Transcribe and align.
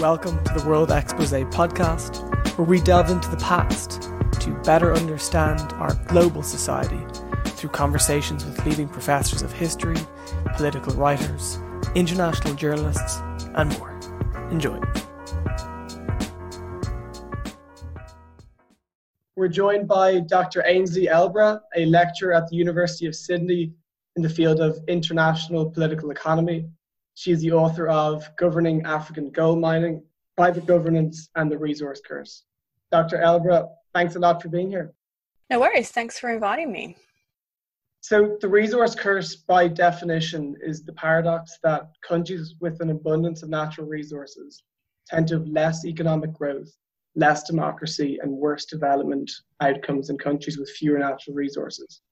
Welcome 0.00 0.44
to 0.44 0.52
the 0.52 0.68
World 0.68 0.90
Expose 0.90 1.32
podcast, 1.32 2.18
where 2.58 2.66
we 2.66 2.82
delve 2.82 3.08
into 3.08 3.30
the 3.30 3.38
past 3.38 4.02
to 4.40 4.54
better 4.62 4.92
understand 4.92 5.72
our 5.72 5.94
global 6.08 6.42
society 6.42 7.00
through 7.46 7.70
conversations 7.70 8.44
with 8.44 8.62
leading 8.66 8.90
professors 8.90 9.40
of 9.40 9.50
history, 9.54 9.96
political 10.54 10.94
writers, 10.96 11.58
international 11.94 12.52
journalists, 12.52 13.22
and 13.54 13.76
more. 13.78 13.98
Enjoy. 14.50 14.78
We're 19.34 19.48
joined 19.48 19.88
by 19.88 20.20
Dr. 20.20 20.62
Ainsley 20.66 21.06
Elbra, 21.06 21.62
a 21.74 21.86
lecturer 21.86 22.34
at 22.34 22.48
the 22.48 22.56
University 22.56 23.06
of 23.06 23.14
Sydney 23.14 23.72
in 24.16 24.22
the 24.22 24.28
field 24.28 24.60
of 24.60 24.78
international 24.88 25.70
political 25.70 26.10
economy 26.10 26.68
she 27.16 27.32
is 27.32 27.40
the 27.40 27.50
author 27.50 27.88
of 27.88 28.28
Governing 28.36 28.84
African 28.84 29.30
Gold 29.30 29.58
Mining, 29.58 30.04
Private 30.36 30.66
Governance, 30.66 31.30
and 31.34 31.50
the 31.50 31.56
Resource 31.56 32.02
Curse. 32.06 32.44
Dr. 32.92 33.16
Elbra, 33.16 33.68
thanks 33.94 34.16
a 34.16 34.18
lot 34.18 34.42
for 34.42 34.50
being 34.50 34.68
here. 34.68 34.92
No 35.48 35.58
worries. 35.58 35.90
Thanks 35.90 36.18
for 36.18 36.28
inviting 36.28 36.70
me. 36.70 36.94
So, 38.02 38.36
the 38.42 38.48
resource 38.48 38.94
curse, 38.94 39.34
by 39.34 39.66
definition, 39.66 40.56
is 40.60 40.84
the 40.84 40.92
paradox 40.92 41.58
that 41.62 41.88
countries 42.06 42.54
with 42.60 42.82
an 42.82 42.90
abundance 42.90 43.42
of 43.42 43.48
natural 43.48 43.86
resources 43.86 44.62
tend 45.06 45.26
to 45.28 45.38
have 45.38 45.48
less 45.48 45.86
economic 45.86 46.34
growth, 46.34 46.70
less 47.14 47.44
democracy, 47.44 48.18
and 48.22 48.30
worse 48.30 48.66
development 48.66 49.30
outcomes 49.62 50.08
than 50.08 50.18
countries 50.18 50.58
with 50.58 50.68
fewer 50.68 50.98
natural 50.98 51.34
resources. 51.34 52.02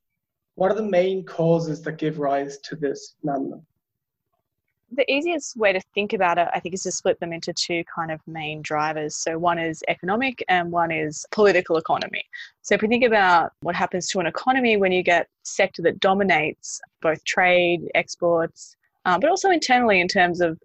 What 0.55 0.71
are 0.71 0.77
the 0.77 0.83
main 0.83 1.27
causes 1.27 1.83
that 1.83 1.99
give 1.99 2.19
rise 2.19 2.57
to 2.65 2.77
this 2.77 3.17
phenomenon? 3.21 3.67
The 4.97 5.11
easiest 5.11 5.57
way 5.57 5.73
to 5.73 5.81
think 5.95 6.13
about 6.13 6.39
it, 6.39 6.49
I 6.55 6.61
think, 6.61 6.75
is 6.75 6.83
to 6.83 6.93
split 6.93 7.19
them 7.21 7.33
into 7.33 7.53
two 7.53 7.83
kind 7.95 8.11
of 8.11 8.21
main 8.27 8.63
drivers. 8.63 9.17
So, 9.17 9.39
one 9.39 9.59
is 9.59 9.83
economic 9.89 10.45
and 10.49 10.71
one 10.71 10.91
is 10.91 11.25
political 11.33 11.77
economy. 11.77 12.25
So, 12.63 12.75
if 12.75 12.83
we 12.83 12.89
think 12.89 13.05
about 13.05 13.53
what 13.61 13.75
happens 13.75 14.09
to 14.09 14.21
an 14.21 14.27
economy 14.27 14.77
when 14.77 14.93
you 14.93 15.03
get 15.03 15.29
sector 15.43 15.83
that 15.83 16.01
dominates 16.01 16.81
both 17.03 17.23
trade, 17.25 17.83
exports, 17.95 18.77
um, 19.05 19.21
but 19.21 19.31
also 19.31 19.51
internally 19.51 20.01
in 20.01 20.09
terms 20.09 20.41
of 20.41 20.59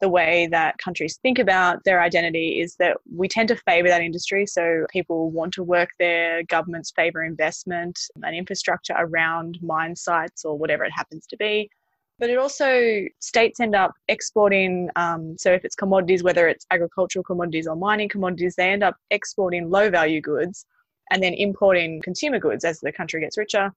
the 0.00 0.08
way 0.08 0.48
that 0.50 0.76
countries 0.78 1.18
think 1.22 1.38
about 1.38 1.82
their 1.84 2.02
identity 2.02 2.60
is 2.60 2.76
that 2.76 2.96
we 3.14 3.28
tend 3.28 3.48
to 3.48 3.56
favor 3.56 3.88
that 3.88 4.02
industry. 4.02 4.46
So 4.46 4.86
people 4.90 5.30
want 5.30 5.54
to 5.54 5.62
work 5.62 5.90
there, 5.98 6.42
governments 6.42 6.92
favor 6.94 7.22
investment 7.22 7.98
and 8.22 8.36
infrastructure 8.36 8.94
around 8.98 9.58
mine 9.62 9.96
sites 9.96 10.44
or 10.44 10.58
whatever 10.58 10.84
it 10.84 10.92
happens 10.94 11.26
to 11.28 11.36
be. 11.36 11.70
But 12.18 12.30
it 12.30 12.38
also, 12.38 13.06
states 13.18 13.58
end 13.58 13.74
up 13.74 13.92
exporting, 14.08 14.88
um, 14.94 15.36
so 15.36 15.52
if 15.52 15.64
it's 15.64 15.74
commodities, 15.74 16.22
whether 16.22 16.46
it's 16.46 16.64
agricultural 16.70 17.24
commodities 17.24 17.66
or 17.66 17.74
mining 17.74 18.08
commodities, 18.08 18.54
they 18.54 18.70
end 18.70 18.84
up 18.84 18.96
exporting 19.10 19.68
low 19.68 19.90
value 19.90 20.20
goods 20.20 20.64
and 21.10 21.22
then 21.22 21.34
importing 21.34 22.00
consumer 22.02 22.38
goods 22.38 22.64
as 22.64 22.80
the 22.80 22.92
country 22.92 23.20
gets 23.20 23.36
richer. 23.36 23.72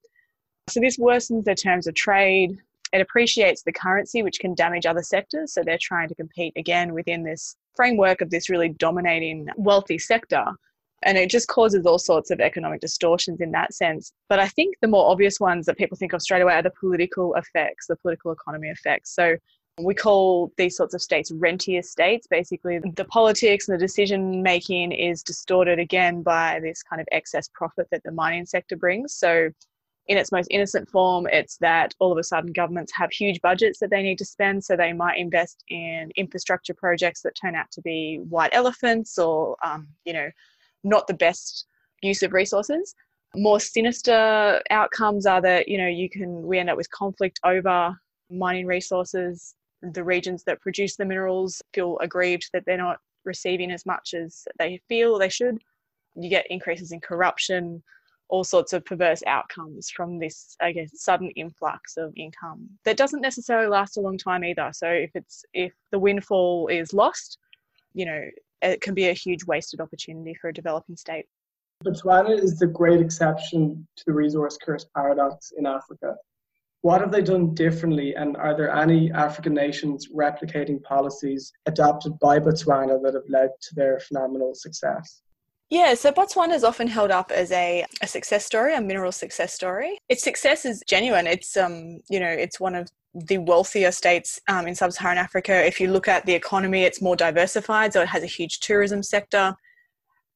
So 0.70 0.80
this 0.80 0.98
worsens 0.98 1.46
their 1.46 1.56
terms 1.56 1.88
of 1.88 1.96
trade. 1.96 2.58
It 2.94 3.02
appreciates 3.02 3.64
the 3.64 3.74
currency, 3.74 4.22
which 4.22 4.40
can 4.40 4.54
damage 4.54 4.86
other 4.86 5.02
sectors. 5.02 5.54
So 5.54 5.64
they're 5.64 5.80
trying 5.82 6.08
to 6.10 6.16
compete 6.16 6.54
again 6.56 6.94
within 6.94 7.24
this 7.24 7.56
framework 7.76 8.22
of 8.22 8.30
this 8.30 8.50
really 8.50 8.70
dominating 8.70 9.48
wealthy 9.58 9.98
sector 9.98 10.46
and 11.04 11.18
it 11.18 11.30
just 11.30 11.48
causes 11.48 11.86
all 11.86 12.00
sorts 12.00 12.32
of 12.32 12.40
economic 12.40 12.82
distortions 12.82 13.40
in 13.40 13.52
that 13.52 13.74
sense. 13.74 14.12
But 14.30 14.40
I 14.40 14.48
think 14.48 14.76
the 14.82 14.88
more 14.88 15.10
obvious 15.10 15.40
ones 15.40 15.66
that 15.68 15.78
people 15.78 15.98
think 15.98 16.14
of 16.14 16.22
straight 16.22 16.42
away 16.42 16.54
are 16.54 16.64
the 16.64 16.72
political 16.80 17.36
effects, 17.36 17.88
the 17.88 17.96
political 17.98 18.32
economy 18.32 18.70
effects. 18.70 19.14
So 19.14 19.38
we 19.80 19.94
call 19.94 20.52
these 20.58 20.76
sorts 20.76 20.96
of 20.96 21.02
states 21.02 21.32
rentier 21.32 21.84
states. 21.84 22.28
Basically, 22.28 22.80
the 22.96 23.06
politics 23.06 23.68
and 23.68 23.80
the 23.80 23.86
decision 23.86 24.42
making 24.42 24.92
is 24.92 25.22
distorted 25.22 25.78
again 25.78 26.24
by 26.24 26.60
this 26.62 26.82
kind 26.82 27.00
of 27.00 27.08
excess 27.12 27.48
profit 27.54 27.88
that 27.92 28.02
the 28.04 28.12
mining 28.12 28.46
sector 28.46 28.76
brings. 28.76 29.14
So, 29.14 29.50
in 30.08 30.18
its 30.18 30.32
most 30.32 30.48
innocent 30.50 30.90
form, 30.90 31.28
it's 31.32 31.58
that 31.58 31.94
all 32.00 32.14
of 32.14 32.18
a 32.18 32.24
sudden 32.24 32.54
governments 32.54 32.94
have 32.96 33.12
huge 33.12 33.42
budgets 33.42 33.78
that 33.80 33.90
they 33.90 34.02
need 34.02 34.18
to 34.20 34.26
spend, 34.26 34.64
so 34.64 34.76
they 34.76 34.94
might 34.94 35.18
invest 35.18 35.64
in 35.68 36.12
infrastructure 36.16 36.74
projects 36.74 37.22
that 37.22 37.36
turn 37.36 37.56
out 37.56 37.70
to 37.72 37.82
be 37.82 38.22
white 38.30 38.52
elephants 38.54 39.20
or, 39.20 39.58
um, 39.64 39.86
you 40.06 40.14
know, 40.14 40.30
not 40.88 41.08
the 41.08 41.14
best 41.14 41.66
use 42.02 42.24
of 42.24 42.34
resources. 42.34 42.96
More 43.36 43.60
sinister 43.60 44.62
outcomes 44.70 45.26
are 45.26 45.42
that 45.42 45.68
you 45.68 45.78
know 45.78 45.88
you 45.88 46.10
can 46.10 46.44
we 46.44 46.60
end 46.60 46.70
up 46.70 46.78
with 46.78 46.90
conflict 46.92 47.40
over 47.44 47.96
mining 48.30 48.66
resources. 48.66 49.54
The 49.82 50.04
regions 50.04 50.44
that 50.46 50.62
produce 50.62 50.96
the 50.96 51.06
minerals 51.06 51.62
feel 51.74 51.98
aggrieved 52.00 52.50
that 52.54 52.64
they're 52.66 52.78
not 52.78 52.98
receiving 53.26 53.72
as 53.72 53.86
much 53.86 54.14
as 54.14 54.48
they 54.58 54.82
feel 54.88 55.20
they 55.20 55.30
should. 55.30 55.58
You 56.16 56.30
get 56.30 56.50
increases 56.50 56.92
in 56.92 57.00
corruption, 57.00 57.84
all 58.30 58.44
sorts 58.44 58.74
of 58.74 58.84
perverse 58.86 59.22
outcomes 59.28 59.90
from 59.90 60.20
this, 60.20 60.56
I 60.62 60.72
guess, 60.72 60.90
sudden 60.94 61.30
influx 61.32 61.98
of 61.98 62.12
income 62.16 62.68
that 62.86 62.98
doesn't 62.98 63.22
necessarily 63.22 63.68
last 63.68 63.98
a 63.98 64.02
long 64.02 64.18
time 64.18 64.44
either. 64.44 64.72
So 64.74 64.88
if 64.90 65.12
it's 65.16 65.46
if 65.54 65.74
the 65.92 66.00
windfall 66.00 66.68
is 66.68 66.94
lost, 66.94 67.38
you 67.94 68.06
know, 68.06 68.22
it 68.62 68.82
can 68.82 68.94
be 68.94 69.10
a 69.10 69.14
huge 69.14 69.46
wasted 69.46 69.82
opportunity 69.82 70.34
for 70.34 70.50
a 70.50 70.54
developing 70.54 70.96
state. 70.96 71.26
Botswana 71.84 72.42
is 72.42 72.58
the 72.58 72.68
great 72.68 73.02
exception 73.02 73.88
to 73.98 74.04
the 74.06 74.14
resource 74.14 74.58
curse 74.62 74.86
paradox 74.96 75.52
in 75.58 75.66
Africa. 75.66 76.16
What 76.82 77.02
have 77.02 77.12
they 77.12 77.22
done 77.22 77.54
differently, 77.54 78.16
and 78.16 78.38
are 78.38 78.56
there 78.56 78.74
any 78.74 79.12
African 79.12 79.54
nations 79.54 80.10
replicating 80.10 80.82
policies 80.82 81.52
adopted 81.66 82.18
by 82.20 82.40
Botswana 82.40 83.02
that 83.04 83.14
have 83.14 83.30
led 83.30 83.50
to 83.62 83.76
their 83.76 84.00
phenomenal 84.00 84.54
success? 84.56 85.22
Yeah, 85.70 85.96
so 85.96 86.12
Botswana 86.12 86.54
is 86.54 86.64
often 86.64 86.88
held 86.88 87.12
up 87.12 87.30
as 87.30 87.52
a, 87.52 87.86
a 88.02 88.08
success 88.08 88.46
story, 88.46 88.74
a 88.74 88.80
mineral 88.80 89.12
success 89.12 89.54
story. 89.54 89.98
Its 90.08 90.24
success 90.24 90.66
is 90.66 90.82
genuine. 90.88 91.28
It's 91.28 91.58
um, 91.58 92.00
you 92.10 92.20
know, 92.20 92.30
it's 92.30 92.60
one 92.60 92.74
of 92.74 92.90
the 93.14 93.38
wealthier 93.40 93.92
states 93.92 94.40
um, 94.48 94.68
in 94.68 94.76
sub-Saharan 94.76 95.18
Africa. 95.18 95.66
If 95.66 95.80
you 95.80 95.90
look 95.92 96.08
at 96.08 96.26
the 96.26 96.34
economy, 96.34 96.84
it's 96.84 97.02
more 97.02 97.16
diversified, 97.16 97.94
so 97.94 98.02
it 98.02 98.08
has 98.08 98.24
a 98.24 98.28
huge 98.28 98.60
tourism 98.60 99.04
sector. 99.04 99.56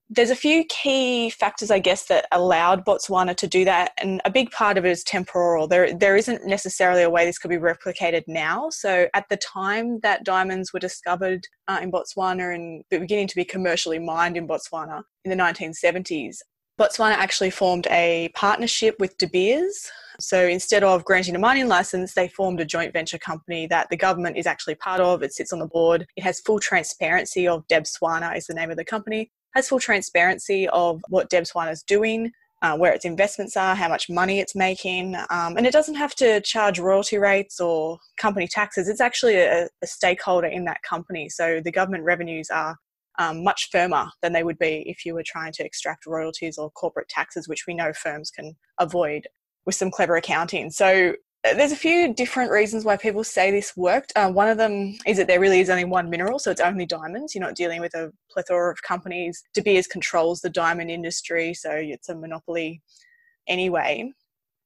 There's 0.10 0.30
a 0.30 0.36
few 0.36 0.66
key 0.66 1.30
factors, 1.30 1.72
I 1.72 1.80
guess, 1.80 2.06
that 2.08 2.26
allowed 2.34 2.86
Botswana 2.86 3.34
to 3.38 3.48
do 3.48 3.64
that, 3.64 3.92
and 3.98 4.20
a 4.26 4.30
big 4.30 4.52
part 4.52 4.78
of 4.78 4.86
it 4.86 4.90
is 4.90 5.06
temporal. 5.06 5.68
There, 5.68 5.94
there 5.94 6.18
isn't 6.18 6.46
necessarily 6.46 7.04
a 7.04 7.10
way 7.10 7.26
this 7.26 7.38
could 7.38 7.50
be 7.50 7.58
replicated 7.58 8.24
now. 8.28 8.70
So, 8.72 9.08
at 9.14 9.30
the 9.30 9.38
time 9.38 10.02
that 10.02 10.26
diamonds 10.26 10.74
were 10.74 10.80
discovered 10.80 11.46
uh, 11.70 11.80
in 11.82 11.94
Botswana 11.94 12.54
and 12.54 12.84
beginning 12.90 13.28
to 13.28 13.36
be 13.38 13.46
commercially 13.46 14.00
mined 14.00 14.36
in 14.36 14.50
Botswana 14.50 15.04
in 15.24 15.32
the 15.32 15.42
1970s, 15.42 16.40
Botswana 16.80 17.14
actually 17.14 17.50
formed 17.50 17.88
a 17.92 18.30
partnership 18.34 18.96
with 19.00 19.18
De 19.18 19.28
Beers. 19.28 19.92
So 20.20 20.46
instead 20.48 20.84
of 20.84 21.04
granting 21.06 21.36
a 21.36 21.40
mining 21.40 21.68
license, 21.68 22.14
they 22.14 22.28
formed 22.28 22.60
a 22.60 22.66
joint 22.66 22.94
venture 22.94 23.18
company 23.18 23.68
that 23.68 23.90
the 23.90 23.98
government 23.98 24.38
is 24.38 24.48
actually 24.48 24.76
part 24.76 25.02
of. 25.02 25.24
It 25.24 25.34
sits 25.34 25.54
on 25.54 25.60
the 25.60 25.68
board. 25.68 26.06
It 26.16 26.24
has 26.24 26.40
full 26.40 26.60
transparency 26.60 27.48
of 27.48 27.68
Debswana 27.68 28.36
is 28.36 28.48
the 28.48 28.54
name 28.54 28.72
of 28.72 28.78
the 28.78 28.86
company. 28.86 29.32
Has 29.56 29.68
full 29.68 29.80
transparency 29.80 30.68
of 30.70 31.02
what 31.10 31.30
Debswana 31.30 31.72
is 31.72 31.84
doing, 31.84 32.32
uh, 32.62 32.78
where 32.78 32.94
its 32.94 33.06
investments 33.06 33.58
are, 33.58 33.76
how 33.76 33.90
much 33.90 34.10
money 34.10 34.40
it's 34.40 34.56
making, 34.56 35.16
um, 35.30 35.58
and 35.58 35.66
it 35.66 35.74
doesn't 35.74 35.96
have 35.96 36.16
to 36.16 36.40
charge 36.42 36.80
royalty 36.80 37.18
rates 37.18 37.60
or 37.60 38.00
company 38.18 38.48
taxes. 38.48 38.88
It's 38.88 39.02
actually 39.02 39.36
a, 39.36 39.68
a 39.82 39.88
stakeholder 39.88 40.48
in 40.48 40.66
that 40.66 40.82
company, 40.84 41.28
so 41.28 41.60
the 41.60 41.72
government 41.72 42.06
revenues 42.06 42.50
are 42.50 42.78
um, 43.22 43.44
much 43.44 43.70
firmer 43.72 44.08
than 44.22 44.34
they 44.34 44.44
would 44.44 44.58
be 44.58 44.84
if 44.88 45.06
you 45.06 45.14
were 45.14 45.24
trying 45.24 45.54
to 45.54 45.64
extract 45.64 46.08
royalties 46.08 46.58
or 46.58 46.72
corporate 46.72 47.08
taxes, 47.08 47.48
which 47.48 47.66
we 47.68 47.76
know 47.76 47.94
firms 47.94 48.32
can 48.32 48.56
avoid 48.80 49.28
with 49.66 49.76
some 49.76 49.92
clever 49.92 50.16
accounting. 50.16 50.72
So 50.72 51.14
uh, 51.48 51.54
there's 51.54 51.72
a 51.72 51.76
few 51.76 52.16
different 52.16 52.50
reasons 52.50 52.84
why 52.84 52.98
people 52.98 53.24
say 53.24 53.52
this 53.52 53.78
worked. 53.78 54.12
Uh, 54.16 54.32
one 54.32 54.48
of 54.48 54.58
them 54.58 54.98
is 55.06 55.18
that 55.18 55.28
there 55.28 55.40
really 55.40 55.60
is 55.60 55.70
only 55.70 55.86
one 55.86 56.10
mineral, 56.10 56.40
so 56.40 56.50
it's 56.50 56.62
only 56.62 56.88
diamonds. 56.88 57.36
You're 57.36 57.46
not 57.46 57.56
dealing 57.56 57.80
with 57.80 57.94
a 57.94 58.12
plethora 58.32 58.72
of 58.72 58.82
companies. 58.82 59.44
De 59.54 59.62
Beers 59.62 59.86
controls 59.86 60.42
the 60.42 60.50
diamond 60.50 60.90
industry, 60.90 61.54
so 61.54 61.70
it's 61.72 62.10
a 62.10 62.16
monopoly 62.16 62.82
anyway. 63.48 64.12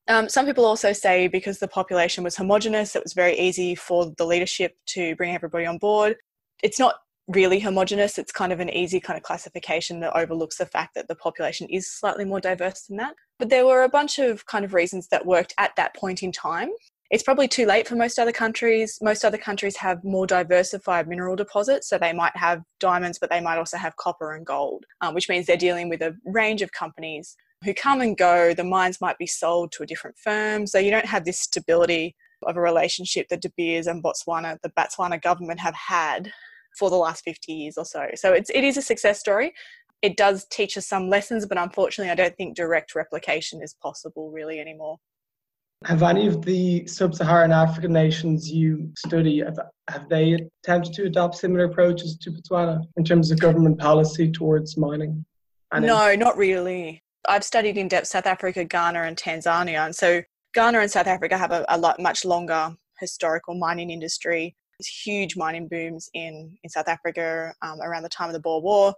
Um, 0.08 0.30
some 0.30 0.46
people 0.46 0.66
also 0.66 0.94
say 0.94 1.28
because 1.28 1.60
the 1.60 1.68
population 1.68 2.24
was 2.24 2.38
homogenous, 2.38 2.96
it 2.96 3.04
was 3.04 3.14
very 3.14 3.38
easy 3.38 3.76
for 3.76 4.14
the 4.18 4.26
leadership 4.26 4.78
to 4.88 5.16
bring 5.18 5.36
everybody 5.36 5.66
on 5.66 5.78
board. 5.78 6.16
It's 6.64 6.80
not 6.80 6.96
really 7.28 7.60
homogenous. 7.60 8.18
It's 8.18 8.32
kind 8.32 8.54
of 8.54 8.60
an 8.60 8.70
easy 8.70 9.00
kind 9.00 9.18
of 9.18 9.24
classification 9.24 10.00
that 10.02 10.16
overlooks 10.16 10.58
the 10.58 10.66
fact 10.66 10.96
that 10.96 11.08
the 11.08 11.16
population 11.16 11.68
is 11.70 11.92
slightly 11.92 12.26
more 12.26 12.40
diverse 12.40 12.84
than 12.84 12.98
that. 12.98 13.16
But 13.40 13.50
there 13.50 13.66
were 13.66 13.84
a 13.84 13.90
bunch 13.90 14.20
of 14.20 14.46
kind 14.46 14.64
of 14.64 14.74
reasons 14.74 15.08
that 15.10 15.26
worked 15.26 15.54
at 15.58 15.76
that 15.76 15.96
point 15.96 16.24
in 16.24 16.32
time. 16.32 16.70
It's 17.12 17.24
probably 17.24 17.48
too 17.48 17.66
late 17.66 17.88
for 17.88 17.96
most 17.96 18.18
other 18.18 18.32
countries. 18.32 18.98
Most 19.02 19.24
other 19.24 19.38
countries 19.38 19.78
have 19.78 20.04
more 20.04 20.26
diversified 20.26 21.08
mineral 21.08 21.36
deposits, 21.36 21.88
so 21.88 21.98
they 21.98 22.14
might 22.14 22.36
have 22.36 22.64
diamonds, 22.80 23.20
but 23.20 23.30
they 23.30 23.42
might 23.42 23.58
also 23.58 23.78
have 23.78 23.96
copper 23.98 24.34
and 24.34 24.46
gold, 24.46 24.86
um, 25.02 25.14
which 25.14 25.30
means 25.30 25.46
they're 25.46 25.58
dealing 25.58 25.88
with 25.88 26.02
a 26.02 26.16
range 26.26 26.62
of 26.62 26.72
companies 26.72 27.36
who 27.64 27.74
come 27.74 28.02
and 28.02 28.18
go. 28.18 28.54
The 28.54 28.64
mines 28.64 29.02
might 29.02 29.18
be 29.20 29.28
sold 29.28 29.72
to 29.74 29.84
a 29.84 29.86
different 29.86 30.18
firm, 30.18 30.66
so 30.66 30.80
you 30.80 30.90
don't 30.90 31.06
have 31.06 31.26
this 31.26 31.40
stability 31.40 32.16
of 32.44 32.58
a 32.58 32.62
relationship 32.62 33.28
that 33.30 33.42
De 33.42 33.50
Beers 33.56 33.88
and 33.88 34.04
Botswana, 34.04 34.58
the 34.62 34.70
Botswana 34.70 35.22
government 35.22 35.60
have 35.60 35.76
had 35.76 36.32
for 36.78 36.90
the 36.90 36.96
last 36.96 37.24
50 37.24 37.54
years 37.54 37.78
or 37.78 37.86
so. 37.86 38.08
So 38.16 38.34
it's, 38.34 38.50
it 38.50 38.64
is 38.64 38.78
a 38.78 38.82
success 38.82 39.20
story. 39.20 39.54
It 40.02 40.18
does 40.18 40.46
teach 40.52 40.78
us 40.78 40.88
some 40.88 41.10
lessons, 41.10 41.46
but 41.46 41.58
unfortunately, 41.58 42.12
I 42.12 42.16
don't 42.16 42.36
think 42.36 42.56
direct 42.56 42.96
replication 42.96 43.62
is 43.62 43.76
possible 43.82 44.32
really 44.32 44.60
anymore. 44.60 44.98
Have 45.86 46.04
any 46.04 46.28
of 46.28 46.44
the 46.44 46.88
sub-Saharan 46.88 47.52
African 47.52 47.94
nations 47.94 48.50
you 48.50 48.92
study 48.98 49.40
have, 49.40 49.60
have 49.90 50.10
they 50.10 50.48
attempted 50.64 50.94
to 50.94 51.04
adopt 51.04 51.36
similar 51.36 51.66
approaches 51.66 52.18
to 52.20 52.32
Botswana 52.32 52.82
in 52.98 53.04
terms 53.04 53.30
of 53.32 53.40
government 53.40 53.80
policy 53.80 54.32
towards 54.32 54.78
mining? 54.78 55.26
no, 55.80 56.16
not 56.16 56.38
really. 56.38 57.04
I've 57.28 57.44
studied 57.44 57.78
in 57.78 57.88
depth 57.88 58.08
South 58.08 58.26
Africa, 58.26 58.64
Ghana, 58.64 59.02
and 59.02 59.18
Tanzania, 59.18 59.86
and 59.86 59.96
so 59.96 60.22
Ghana 60.54 60.80
and 60.80 60.92
South 60.92 61.08
Africa 61.08 61.38
have 61.38 61.52
a, 61.52 61.66
a 61.70 61.78
lot 61.78 62.00
much 62.00 62.24
longer 62.24 62.76
historical 63.00 63.56
mining 63.56 63.90
industry. 63.90 64.56
Huge 64.80 65.36
mining 65.36 65.68
booms 65.68 66.10
in 66.14 66.58
in 66.64 66.70
South 66.70 66.88
Africa 66.88 67.54
um, 67.62 67.82
around 67.82 68.04
the 68.04 68.10
time 68.10 68.30
of 68.30 68.34
the 68.34 68.40
Boer 68.40 68.62
War. 68.62 68.94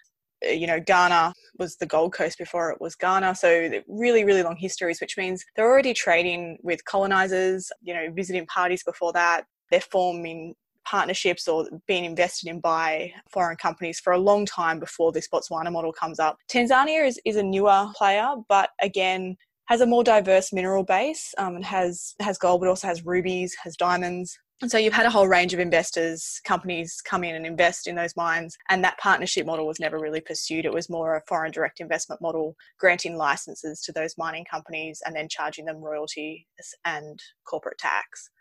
Uh, 0.46 0.52
you 0.52 0.68
know, 0.68 0.80
Ghana 0.80 1.34
was 1.58 1.78
the 1.78 1.86
Gold 1.86 2.14
Coast 2.14 2.38
before 2.38 2.72
it 2.72 2.80
was 2.80 2.96
Ghana. 2.96 3.36
So 3.36 3.70
really, 3.88 4.24
really 4.24 4.44
long 4.44 4.56
histories, 4.56 5.02
which 5.02 5.18
means 5.18 5.44
they're 5.56 5.70
already 5.70 5.94
trading 5.94 6.58
with 6.64 6.84
colonizers, 6.86 7.72
you 7.82 7.94
know, 7.94 8.08
visiting 8.12 8.46
parties 8.48 8.84
before 8.84 9.14
that. 9.14 9.46
They're 9.72 9.82
forming 9.82 10.56
partnerships 10.86 11.48
or 11.48 11.68
being 11.86 12.06
invested 12.06 12.50
in 12.50 12.60
by 12.62 13.12
foreign 13.30 13.58
companies 13.58 14.00
for 14.00 14.14
a 14.14 14.18
long 14.18 14.46
time 14.46 14.80
before 14.80 15.12
this 15.12 15.28
Botswana 15.28 15.72
model 15.72 15.92
comes 15.92 16.20
up. 16.20 16.38
Tanzania 16.50 17.06
is, 17.06 17.20
is 17.26 17.36
a 17.36 17.44
newer 17.44 17.88
player, 17.94 18.36
but 18.48 18.70
again, 18.82 19.36
has 19.66 19.82
a 19.82 19.86
more 19.86 20.04
diverse 20.04 20.54
mineral 20.54 20.84
base 20.84 21.36
um, 21.38 21.58
and 21.58 21.66
has 21.66 22.16
has 22.22 22.38
gold, 22.38 22.62
but 22.62 22.70
also 22.70 22.88
has 22.88 23.06
rubies, 23.06 23.54
has 23.62 23.76
diamonds, 23.76 24.40
so 24.66 24.78
you've 24.80 24.94
had 24.94 25.06
a 25.06 25.12
whole 25.12 25.28
range 25.28 25.54
of 25.54 25.60
investors, 25.60 26.42
companies 26.44 27.00
come 27.06 27.24
in 27.24 27.36
and 27.36 27.46
invest 27.46 27.88
in 27.88 27.96
those 27.96 28.16
mines, 28.16 28.58
and 28.70 28.84
that 28.84 28.98
partnership 28.98 29.46
model 29.46 29.68
was 29.68 29.80
never 29.80 30.00
really 30.00 30.20
pursued. 30.20 30.66
It 30.66 30.74
was 30.74 30.90
more 30.90 31.16
a 31.16 31.22
foreign 31.28 31.52
direct 31.52 31.80
investment 31.80 32.22
model, 32.22 32.56
granting 32.80 33.18
licenses 33.18 33.82
to 33.84 33.92
those 33.92 34.18
mining 34.18 34.46
companies 34.50 35.02
and 35.06 35.16
then 35.16 35.30
charging 35.30 35.66
them 35.66 35.78
royalties 35.78 36.44
and 36.86 37.20
corporate 37.48 37.78
tax. 37.78 38.32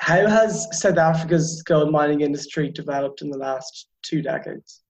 How 0.00 0.28
has 0.28 0.68
South 0.70 0.96
Africa's 0.96 1.60
gold 1.62 1.90
mining 1.90 2.20
industry 2.20 2.70
developed 2.70 3.20
in 3.20 3.30
the 3.30 3.38
last 3.38 3.88
two 4.02 4.22
decades? 4.22 4.82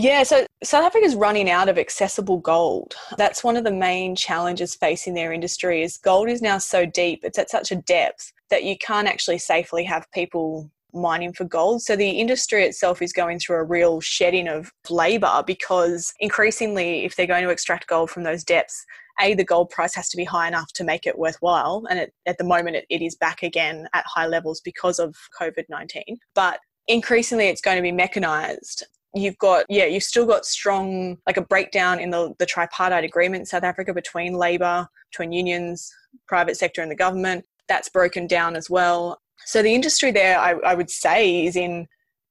Yeah, 0.00 0.22
so 0.22 0.46
South 0.64 0.84
Africa 0.84 1.04
is 1.04 1.14
running 1.14 1.50
out 1.50 1.68
of 1.68 1.76
accessible 1.76 2.38
gold. 2.38 2.94
That's 3.18 3.44
one 3.44 3.58
of 3.58 3.64
the 3.64 3.70
main 3.70 4.16
challenges 4.16 4.74
facing 4.74 5.12
their 5.12 5.30
industry 5.30 5.82
is 5.82 5.98
gold 5.98 6.30
is 6.30 6.40
now 6.40 6.56
so 6.56 6.86
deep, 6.86 7.20
it's 7.22 7.38
at 7.38 7.50
such 7.50 7.70
a 7.70 7.76
depth 7.76 8.32
that 8.48 8.64
you 8.64 8.78
can't 8.78 9.06
actually 9.06 9.36
safely 9.36 9.84
have 9.84 10.10
people 10.12 10.70
mining 10.94 11.34
for 11.34 11.44
gold. 11.44 11.82
So 11.82 11.96
the 11.96 12.12
industry 12.12 12.64
itself 12.64 13.02
is 13.02 13.12
going 13.12 13.40
through 13.40 13.56
a 13.56 13.64
real 13.64 14.00
shedding 14.00 14.48
of 14.48 14.72
labor 14.88 15.44
because 15.46 16.14
increasingly, 16.18 17.04
if 17.04 17.14
they're 17.14 17.26
going 17.26 17.44
to 17.44 17.50
extract 17.50 17.86
gold 17.86 18.08
from 18.08 18.22
those 18.22 18.42
depths, 18.42 18.86
a 19.20 19.34
the 19.34 19.44
gold 19.44 19.68
price 19.68 19.94
has 19.96 20.08
to 20.08 20.16
be 20.16 20.24
high 20.24 20.48
enough 20.48 20.72
to 20.76 20.84
make 20.84 21.06
it 21.06 21.18
worthwhile, 21.18 21.84
and 21.90 21.98
it, 21.98 22.14
at 22.24 22.38
the 22.38 22.44
moment 22.44 22.76
it, 22.76 22.86
it 22.88 23.02
is 23.02 23.16
back 23.16 23.42
again 23.42 23.86
at 23.92 24.06
high 24.06 24.26
levels 24.26 24.62
because 24.62 24.98
of 24.98 25.14
COVID 25.38 25.64
nineteen. 25.68 26.16
But 26.34 26.58
increasingly, 26.88 27.48
it's 27.48 27.60
going 27.60 27.76
to 27.76 27.82
be 27.82 27.92
mechanized. 27.92 28.86
You've 29.14 29.38
got 29.38 29.66
yeah, 29.68 29.86
you've 29.86 30.02
still 30.02 30.26
got 30.26 30.44
strong 30.44 31.18
like 31.26 31.36
a 31.36 31.42
breakdown 31.42 31.98
in 31.98 32.10
the 32.10 32.34
the 32.38 32.46
tripartite 32.46 33.04
agreement 33.04 33.40
in 33.40 33.46
South 33.46 33.64
Africa 33.64 33.92
between 33.92 34.34
labor, 34.34 34.86
between 35.10 35.32
unions, 35.32 35.92
private 36.28 36.56
sector, 36.56 36.80
and 36.82 36.90
the 36.90 36.96
government 36.96 37.44
that's 37.68 37.88
broken 37.88 38.26
down 38.26 38.56
as 38.56 38.68
well. 38.68 39.20
So 39.46 39.62
the 39.62 39.74
industry 39.74 40.10
there, 40.10 40.38
I, 40.38 40.52
I 40.64 40.74
would 40.74 40.90
say, 40.90 41.46
is 41.46 41.56
in 41.56 41.86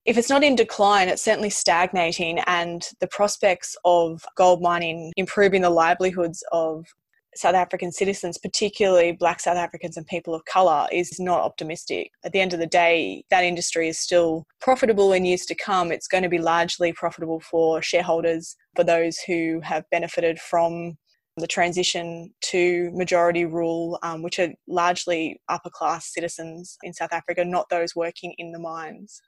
if 0.06 0.18
it's 0.18 0.30
not 0.30 0.44
in 0.44 0.56
decline, 0.56 1.10
it's 1.10 1.24
certainly 1.24 1.50
stagnating, 1.50 2.40
and 2.48 2.88
the 3.00 3.08
prospects 3.08 3.76
of 3.84 4.26
gold 4.36 4.62
mining 4.62 5.12
improving 5.18 5.62
the 5.62 5.70
livelihoods 5.70 6.44
of 6.52 6.86
South 7.40 7.56
African 7.56 7.90
citizens, 7.90 8.38
particularly 8.38 9.14
black 9.14 9.40
South 9.40 9.56
Africans 9.56 9.96
and 9.96 10.06
people 10.06 10.36
of 10.36 10.44
colour, 10.44 10.90
is 10.92 11.22
not 11.22 11.40
optimistic. 11.40 12.12
At 12.26 12.34
the 12.34 12.42
end 12.42 12.54
of 12.54 12.60
the 12.60 12.68
day, 12.68 13.24
that 13.30 13.46
industry 13.46 13.88
is 13.88 13.98
still 13.98 14.46
profitable 14.60 15.14
in 15.14 15.24
years 15.24 15.46
to 15.46 15.56
come. 15.56 15.90
It's 15.90 16.10
going 16.10 16.24
to 16.24 16.30
be 16.30 16.38
largely 16.38 16.92
profitable 16.92 17.40
for 17.40 17.82
shareholders, 17.82 18.58
for 18.76 18.84
those 18.84 19.20
who 19.20 19.62
have 19.64 19.90
benefited 19.90 20.38
from 20.38 20.98
the 21.38 21.48
transition 21.48 22.34
to 22.42 22.92
majority 22.94 23.46
rule, 23.46 23.98
um, 24.04 24.22
which 24.22 24.38
are 24.40 24.50
largely 24.68 25.40
upper 25.48 25.70
class 25.70 26.14
citizens 26.14 26.78
in 26.84 26.94
South 26.94 27.14
Africa, 27.14 27.46
not 27.46 27.70
those 27.70 27.96
working 27.96 28.34
in 28.38 28.52
the 28.52 28.60
mines. 28.60 29.22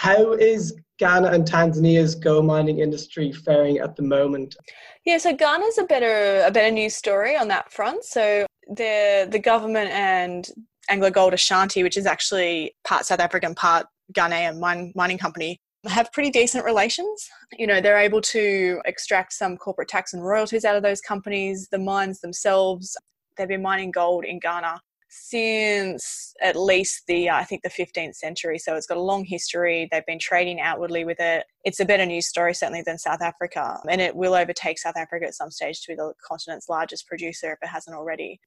How 0.00 0.32
is 0.32 0.74
Ghana 0.98 1.28
and 1.28 1.44
Tanzania's 1.44 2.14
gold 2.14 2.46
mining 2.46 2.78
industry 2.78 3.32
faring 3.32 3.80
at 3.80 3.96
the 3.96 4.02
moment? 4.02 4.56
Yeah, 5.04 5.18
so 5.18 5.36
Ghana's 5.36 5.76
a 5.76 5.84
better 5.84 6.42
a 6.46 6.50
better 6.50 6.70
news 6.70 6.96
story 6.96 7.36
on 7.36 7.48
that 7.48 7.70
front. 7.70 8.04
So 8.04 8.46
the 8.66 9.28
the 9.30 9.38
government 9.38 9.90
and 9.90 10.48
AngloGold 10.90 11.34
Ashanti, 11.34 11.82
which 11.82 11.98
is 11.98 12.06
actually 12.06 12.74
part 12.82 13.04
South 13.04 13.20
African, 13.20 13.54
part 13.54 13.88
Ghanaian 14.14 14.58
mine, 14.58 14.90
mining 14.96 15.18
company, 15.18 15.58
have 15.86 16.10
pretty 16.12 16.30
decent 16.30 16.64
relations. 16.64 17.28
You 17.58 17.66
know, 17.66 17.82
they're 17.82 17.98
able 17.98 18.22
to 18.22 18.80
extract 18.86 19.34
some 19.34 19.58
corporate 19.58 19.88
tax 19.88 20.14
and 20.14 20.24
royalties 20.24 20.64
out 20.64 20.76
of 20.76 20.82
those 20.82 21.02
companies. 21.02 21.68
The 21.70 21.78
mines 21.78 22.20
themselves, 22.20 22.96
they've 23.36 23.46
been 23.46 23.60
mining 23.60 23.90
gold 23.90 24.24
in 24.24 24.38
Ghana 24.38 24.80
since 25.10 26.32
at 26.40 26.56
least 26.56 27.02
the 27.06 27.28
I 27.28 27.44
think 27.44 27.62
the 27.62 27.68
15th 27.68 28.14
century. 28.14 28.58
So 28.58 28.76
it's 28.76 28.86
got 28.86 28.96
a 28.96 29.02
long 29.02 29.24
history. 29.24 29.88
They've 29.90 30.06
been 30.06 30.20
trading 30.20 30.60
outwardly 30.60 31.04
with 31.04 31.18
it. 31.20 31.44
It's 31.64 31.80
a 31.80 31.84
better 31.84 32.06
news 32.06 32.28
story 32.28 32.54
certainly 32.54 32.82
than 32.82 32.96
South 32.96 33.20
Africa, 33.20 33.80
and 33.88 34.00
it 34.00 34.14
will 34.14 34.34
overtake 34.34 34.78
South 34.78 34.96
Africa 34.96 35.26
at 35.26 35.34
some 35.34 35.50
stage 35.50 35.82
to 35.82 35.92
be 35.92 35.96
the 35.96 36.14
continent's 36.26 36.68
largest 36.68 37.06
producer 37.06 37.52
if 37.52 37.58
it 37.62 37.72
hasn't 37.72 37.96
already. 37.96 38.40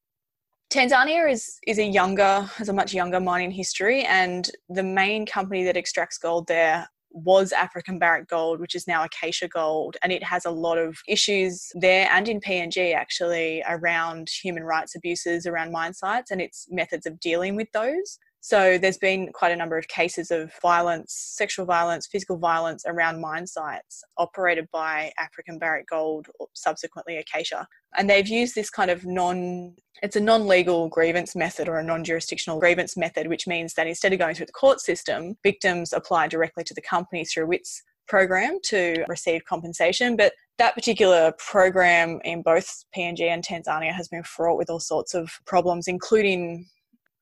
Tanzania 0.72 1.30
is 1.30 1.60
is 1.68 1.78
a 1.78 1.86
younger 1.86 2.42
has 2.56 2.70
a 2.70 2.74
much 2.74 2.94
younger 2.94 3.20
mining 3.20 3.52
history, 3.52 4.04
and 4.06 4.50
the 4.70 4.84
main 4.84 5.26
company 5.26 5.64
that 5.66 5.78
extracts 5.78 6.18
gold 6.18 6.48
there 6.48 6.88
was 7.14 7.52
African 7.52 8.00
Barrick 8.00 8.28
Gold, 8.28 8.60
which 8.60 8.76
is 8.76 8.88
now 8.88 9.04
Acacia 9.04 9.48
Gold, 9.48 9.98
and 10.02 10.12
it 10.12 10.24
has 10.24 10.46
a 10.46 10.52
lot 10.52 10.78
of 10.78 10.98
issues 11.08 11.72
there 11.76 12.10
and 12.12 12.28
in 12.28 12.42
PNG 12.42 12.94
actually 12.94 13.64
around 13.68 14.30
human 14.30 14.64
rights 14.64 14.96
abuses 14.96 15.46
around 15.46 15.72
mine 15.72 15.94
sites 15.94 16.32
and 16.32 16.42
its 16.42 16.68
methods 16.70 17.06
of 17.06 17.20
dealing 17.20 17.56
with 17.56 17.72
those. 17.74 18.18
So 18.46 18.78
there's 18.78 18.98
been 18.98 19.32
quite 19.32 19.54
a 19.54 19.56
number 19.56 19.78
of 19.78 19.88
cases 19.88 20.30
of 20.30 20.52
violence, 20.62 21.14
sexual 21.14 21.66
violence, 21.66 22.08
physical 22.08 22.36
violence 22.36 22.84
around 22.86 23.22
mine 23.22 23.48
sites 23.48 24.04
operated 24.18 24.68
by 24.70 25.14
African 25.18 25.58
Barrick 25.58 25.88
Gold, 25.88 26.28
or 26.42 26.48
subsequently 26.52 27.16
Acacia. 27.16 27.66
And 27.98 28.10
they've 28.10 28.28
used 28.28 28.54
this 28.54 28.70
kind 28.70 28.92
of 28.92 29.06
non, 29.06 29.76
it's 30.02 30.18
a 30.18 30.20
non-legal 30.20 30.90
grievance 30.90 31.38
method 31.38 31.70
or 31.70 31.80
a 31.80 31.84
non-jurisdictional 31.86 32.60
grievance 32.60 32.98
method, 32.98 33.28
which 33.28 33.48
means 33.48 33.76
that 33.76 33.88
instead 33.88 34.12
of 34.12 34.20
going 34.20 34.36
through 34.36 34.48
the 34.48 34.52
court 34.52 34.82
system, 34.82 35.38
victims 35.42 35.94
apply 35.94 36.28
directly 36.28 36.66
to 36.66 36.74
the 36.74 36.82
company 36.82 37.24
through 37.24 37.54
its 37.54 37.82
program 38.10 38.60
to 38.66 39.06
receive 39.08 39.46
compensation. 39.46 40.18
But 40.18 40.34
that 40.58 40.76
particular 40.76 41.32
program 41.38 42.20
in 42.26 42.42
both 42.42 42.84
PNG 42.94 43.22
and 43.22 43.42
Tanzania 43.42 43.94
has 43.94 44.10
been 44.10 44.24
fraught 44.24 44.58
with 44.58 44.70
all 44.70 44.82
sorts 44.82 45.14
of 45.14 45.32
problems, 45.46 45.88
including 45.88 46.68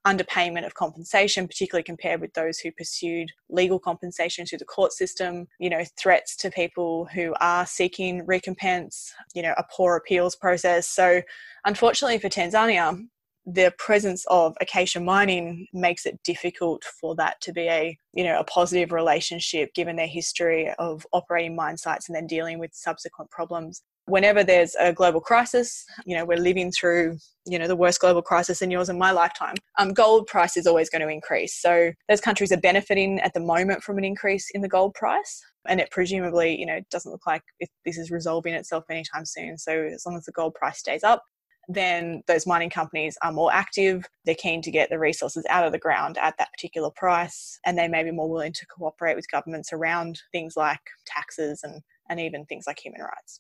underpayment 0.05 0.65
of 0.65 0.73
compensation, 0.73 1.47
particularly 1.47 1.83
compared 1.83 2.21
with 2.21 2.33
those 2.33 2.59
who 2.59 2.71
pursued 2.71 3.31
legal 3.49 3.79
compensation 3.79 4.45
through 4.45 4.57
the 4.57 4.65
court 4.65 4.93
system, 4.93 5.47
you 5.59 5.69
know, 5.69 5.83
threats 5.99 6.35
to 6.37 6.49
people 6.49 7.07
who 7.13 7.33
are 7.39 7.65
seeking 7.65 8.25
recompense, 8.25 9.13
you 9.35 9.41
know, 9.41 9.53
a 9.57 9.65
poor 9.71 9.95
appeals 9.95 10.35
process. 10.35 10.87
So, 10.87 11.21
unfortunately 11.65 12.17
for 12.17 12.29
Tanzania, 12.29 12.99
the 13.45 13.73
presence 13.77 14.23
of 14.27 14.55
acacia 14.61 14.99
mining 14.99 15.67
makes 15.73 16.05
it 16.05 16.21
difficult 16.23 16.83
for 16.83 17.15
that 17.15 17.41
to 17.41 17.51
be 17.51 17.67
a 17.67 17.97
you 18.13 18.23
know 18.23 18.39
a 18.39 18.43
positive 18.43 18.91
relationship 18.91 19.73
given 19.73 19.95
their 19.95 20.07
history 20.07 20.71
of 20.77 21.07
operating 21.11 21.55
mine 21.55 21.75
sites 21.75 22.07
and 22.07 22.15
then 22.15 22.27
dealing 22.27 22.59
with 22.59 22.71
subsequent 22.73 23.31
problems 23.31 23.81
whenever 24.11 24.43
there's 24.43 24.75
a 24.75 24.91
global 24.91 25.21
crisis, 25.21 25.85
you 26.05 26.15
know, 26.15 26.25
we're 26.25 26.37
living 26.37 26.71
through, 26.71 27.17
you 27.45 27.57
know, 27.57 27.67
the 27.67 27.75
worst 27.75 28.01
global 28.01 28.21
crisis 28.21 28.61
in 28.61 28.69
yours 28.69 28.89
and 28.89 28.99
my 28.99 29.11
lifetime, 29.11 29.55
um, 29.79 29.93
gold 29.93 30.27
price 30.27 30.57
is 30.57 30.67
always 30.67 30.89
going 30.89 31.01
to 31.01 31.07
increase. 31.07 31.59
So 31.59 31.91
those 32.09 32.21
countries 32.21 32.51
are 32.51 32.57
benefiting 32.57 33.19
at 33.21 33.33
the 33.33 33.39
moment 33.39 33.83
from 33.83 33.97
an 33.97 34.03
increase 34.03 34.49
in 34.53 34.61
the 34.61 34.67
gold 34.67 34.93
price. 34.93 35.41
And 35.67 35.79
it 35.79 35.91
presumably, 35.91 36.59
you 36.59 36.65
know, 36.65 36.79
doesn't 36.91 37.11
look 37.11 37.25
like 37.25 37.43
this 37.85 37.97
is 37.97 38.11
resolving 38.11 38.53
itself 38.53 38.83
anytime 38.89 39.25
soon. 39.25 39.57
So 39.57 39.71
as 39.71 40.03
long 40.05 40.17
as 40.17 40.25
the 40.25 40.31
gold 40.33 40.55
price 40.55 40.79
stays 40.79 41.03
up, 41.03 41.23
then 41.67 42.23
those 42.27 42.47
mining 42.47 42.71
companies 42.71 43.17
are 43.21 43.31
more 43.31 43.53
active. 43.53 44.05
They're 44.25 44.35
keen 44.35 44.61
to 44.63 44.71
get 44.71 44.89
the 44.89 44.99
resources 44.99 45.45
out 45.49 45.65
of 45.65 45.71
the 45.71 45.77
ground 45.77 46.17
at 46.17 46.35
that 46.37 46.51
particular 46.51 46.89
price, 46.95 47.59
and 47.65 47.77
they 47.77 47.87
may 47.87 48.03
be 48.03 48.11
more 48.11 48.29
willing 48.29 48.53
to 48.53 48.65
cooperate 48.65 49.15
with 49.15 49.31
governments 49.31 49.71
around 49.71 50.19
things 50.31 50.55
like 50.57 50.81
taxes 51.05 51.61
and, 51.63 51.81
and 52.09 52.19
even 52.19 52.45
things 52.45 52.65
like 52.67 52.79
human 52.79 53.01
rights. 53.01 53.39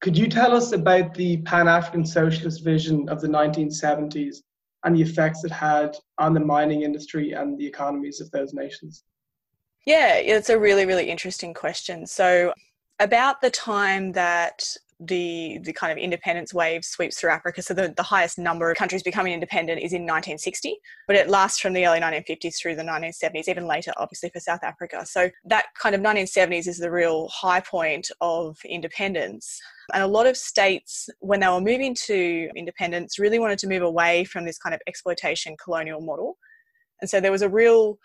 Could 0.00 0.16
you 0.16 0.28
tell 0.28 0.54
us 0.54 0.72
about 0.72 1.14
the 1.14 1.38
Pan 1.42 1.68
African 1.68 2.06
socialist 2.06 2.64
vision 2.64 3.08
of 3.08 3.20
the 3.20 3.28
1970s 3.28 4.36
and 4.84 4.96
the 4.96 5.02
effects 5.02 5.44
it 5.44 5.50
had 5.50 5.94
on 6.18 6.32
the 6.32 6.40
mining 6.40 6.82
industry 6.82 7.32
and 7.32 7.58
the 7.58 7.66
economies 7.66 8.20
of 8.20 8.30
those 8.30 8.54
nations? 8.54 9.04
Yeah, 9.86 10.14
it's 10.14 10.48
a 10.48 10.58
really, 10.58 10.86
really 10.86 11.10
interesting 11.10 11.52
question. 11.52 12.06
So, 12.06 12.54
about 12.98 13.40
the 13.40 13.50
time 13.50 14.12
that 14.12 14.76
the 15.00 15.58
the 15.62 15.72
kind 15.72 15.90
of 15.90 15.98
independence 15.98 16.52
wave 16.52 16.84
sweeps 16.84 17.18
through 17.18 17.30
Africa. 17.30 17.62
So 17.62 17.72
the, 17.72 17.92
the 17.96 18.02
highest 18.02 18.38
number 18.38 18.70
of 18.70 18.76
countries 18.76 19.02
becoming 19.02 19.32
independent 19.32 19.80
is 19.80 19.92
in 19.92 20.02
1960, 20.02 20.76
but 21.06 21.16
it 21.16 21.28
lasts 21.28 21.58
from 21.58 21.72
the 21.72 21.86
early 21.86 22.00
1950s 22.00 22.60
through 22.60 22.76
the 22.76 22.82
1970s, 22.82 23.48
even 23.48 23.66
later, 23.66 23.92
obviously, 23.96 24.28
for 24.30 24.40
South 24.40 24.62
Africa. 24.62 25.06
So 25.06 25.30
that 25.46 25.66
kind 25.80 25.94
of 25.94 26.02
1970s 26.02 26.68
is 26.68 26.78
the 26.78 26.90
real 26.90 27.28
high 27.28 27.60
point 27.60 28.10
of 28.20 28.58
independence. 28.64 29.58
And 29.94 30.02
a 30.02 30.06
lot 30.06 30.26
of 30.26 30.36
states, 30.36 31.08
when 31.20 31.40
they 31.40 31.48
were 31.48 31.60
moving 31.60 31.94
to 32.06 32.48
independence, 32.54 33.18
really 33.18 33.38
wanted 33.38 33.58
to 33.60 33.68
move 33.68 33.82
away 33.82 34.24
from 34.24 34.44
this 34.44 34.58
kind 34.58 34.74
of 34.74 34.80
exploitation 34.86 35.56
colonial 35.62 36.00
model. 36.00 36.36
And 37.00 37.08
so 37.08 37.20
there 37.20 37.32
was 37.32 37.42
a 37.42 37.48
real 37.48 37.98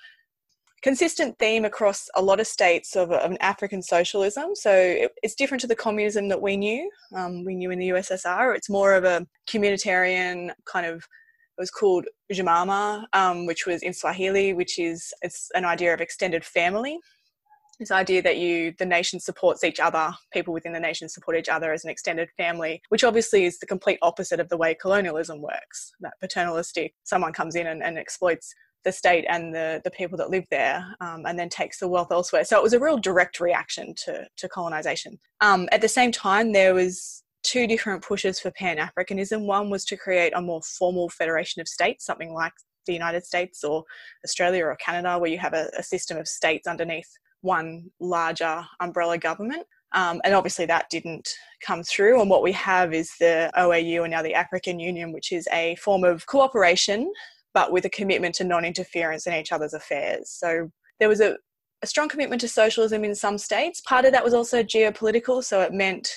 consistent 0.86 1.36
theme 1.40 1.66
across 1.66 2.08
a 2.14 2.22
lot 2.22 2.40
of 2.40 2.46
states 2.46 2.96
of, 2.96 3.12
of 3.12 3.32
an 3.32 3.40
African 3.42 3.82
socialism. 3.82 4.54
So 4.54 4.72
it, 4.72 5.12
it's 5.24 5.34
different 5.34 5.62
to 5.62 5.68
the 5.68 5.76
communism 5.76 6.28
that 6.28 6.40
we 6.40 6.56
knew. 6.56 6.92
Um, 7.16 7.44
we 7.44 7.56
knew 7.56 7.72
in 7.72 7.80
the 7.80 7.90
USSR. 7.90 8.56
It's 8.56 8.70
more 8.70 8.94
of 8.94 9.04
a 9.04 9.26
communitarian 9.50 10.52
kind 10.66 10.86
of. 10.86 10.98
It 11.58 11.62
was 11.62 11.72
called 11.72 12.06
Ujamaa, 12.32 13.06
um, 13.14 13.48
which 13.48 13.66
was 13.66 13.82
in 13.82 13.94
Swahili, 13.94 14.54
which 14.54 14.78
is 14.78 15.12
it's 15.24 15.50
an 15.56 15.66
idea 15.66 15.92
of 15.92 16.02
extended 16.02 16.46
family. 16.46 17.00
This 17.80 17.90
idea 17.90 18.22
that 18.22 18.38
you 18.38 18.76
the 18.78 18.86
nation 18.86 19.20
supports 19.20 19.64
each 19.64 19.80
other, 19.80 20.14
people 20.32 20.54
within 20.54 20.74
the 20.74 20.80
nation 20.80 21.10
support 21.10 21.36
each 21.36 21.50
other 21.50 21.74
as 21.74 21.84
an 21.84 21.90
extended 21.90 22.30
family, 22.38 22.80
which 22.90 23.04
obviously 23.04 23.46
is 23.46 23.58
the 23.58 23.66
complete 23.66 23.98
opposite 24.04 24.40
of 24.40 24.50
the 24.50 24.58
way 24.58 24.76
colonialism 24.76 25.42
works. 25.42 25.94
That 26.02 26.14
paternalistic, 26.22 26.94
someone 27.04 27.34
comes 27.34 27.56
in 27.56 27.66
and, 27.66 27.82
and 27.82 27.98
exploits 27.98 28.54
the 28.86 28.92
state 28.92 29.26
and 29.28 29.54
the, 29.54 29.82
the 29.84 29.92
people 29.92 30.18
that 30.18 30.30
live 30.30 30.46
there 30.50 30.86
um, 31.02 31.26
and 31.26 31.38
then 31.38 31.50
takes 31.50 31.80
the 31.80 31.88
wealth 31.88 32.12
elsewhere. 32.12 32.46
So 32.46 32.58
it 32.58 32.64
was 32.64 32.74
a 32.74 32.80
real 32.80 32.98
direct 32.98 33.40
reaction 33.40 33.94
to, 34.06 34.28
to 34.38 34.48
colonization. 34.48 35.20
Um, 35.42 35.68
at 35.72 35.82
the 35.82 35.90
same 35.90 36.12
time, 36.12 36.54
there 36.54 36.74
was 36.74 37.24
two 37.44 37.68
different 37.68 38.04
pushes 38.04 38.40
for 38.40 38.52
Pan-Africanism. 38.52 39.46
One 39.46 39.70
was 39.70 39.84
to 39.86 39.98
create 39.98 40.34
a 40.36 40.42
more 40.42 40.62
formal 40.62 41.10
federation 41.10 41.62
of 41.62 41.68
states, 41.68 42.06
something 42.06 42.34
like 42.34 42.54
the 42.86 42.94
United 42.94 43.26
States 43.26 43.64
or 43.64 43.84
Australia 44.24 44.66
or 44.66 44.76
Canada, 44.78 45.18
where 45.20 45.32
you 45.32 45.40
have 45.40 45.54
a, 45.54 45.70
a 45.78 45.84
system 45.84 46.18
of 46.18 46.28
states 46.28 46.68
underneath 46.68 47.10
one 47.42 47.90
larger 48.00 48.66
umbrella 48.80 49.18
government. 49.18 49.66
Um, 49.94 50.20
and 50.26 50.34
obviously 50.34 50.66
that 50.66 50.90
didn't 50.90 51.30
come 51.66 51.82
through. 51.84 52.20
And 52.20 52.30
what 52.30 52.44
we 52.44 52.52
have 52.52 52.94
is 52.94 53.12
the 53.20 53.50
OAU 53.58 54.04
and 54.04 54.12
now 54.12 54.22
the 54.22 54.34
African 54.34 54.80
Union, 54.80 55.14
which 55.14 55.32
is 55.32 55.48
a 55.54 55.76
form 55.78 56.04
of 56.04 56.26
cooperation 56.26 57.12
but 57.56 57.72
with 57.72 57.86
a 57.86 57.90
commitment 57.90 58.36
to 58.36 58.44
non 58.44 58.66
interference 58.66 59.26
in 59.26 59.34
each 59.34 59.52
other's 59.52 59.74
affairs. 59.74 60.30
So 60.30 60.70
there 61.00 61.10
was 61.10 61.22
a, 61.22 61.38
a 61.82 61.88
strong 61.88 62.10
commitment 62.10 62.42
to 62.42 62.48
socialism 62.48 63.04
in 63.04 63.16
some 63.16 63.40
states. 63.40 63.82
Part 63.82 64.06
of 64.06 64.12
that 64.12 64.24
was 64.24 64.36
also 64.36 64.62
geopolitical, 64.62 65.44
so 65.44 65.62
it 65.62 65.74
meant 65.74 66.14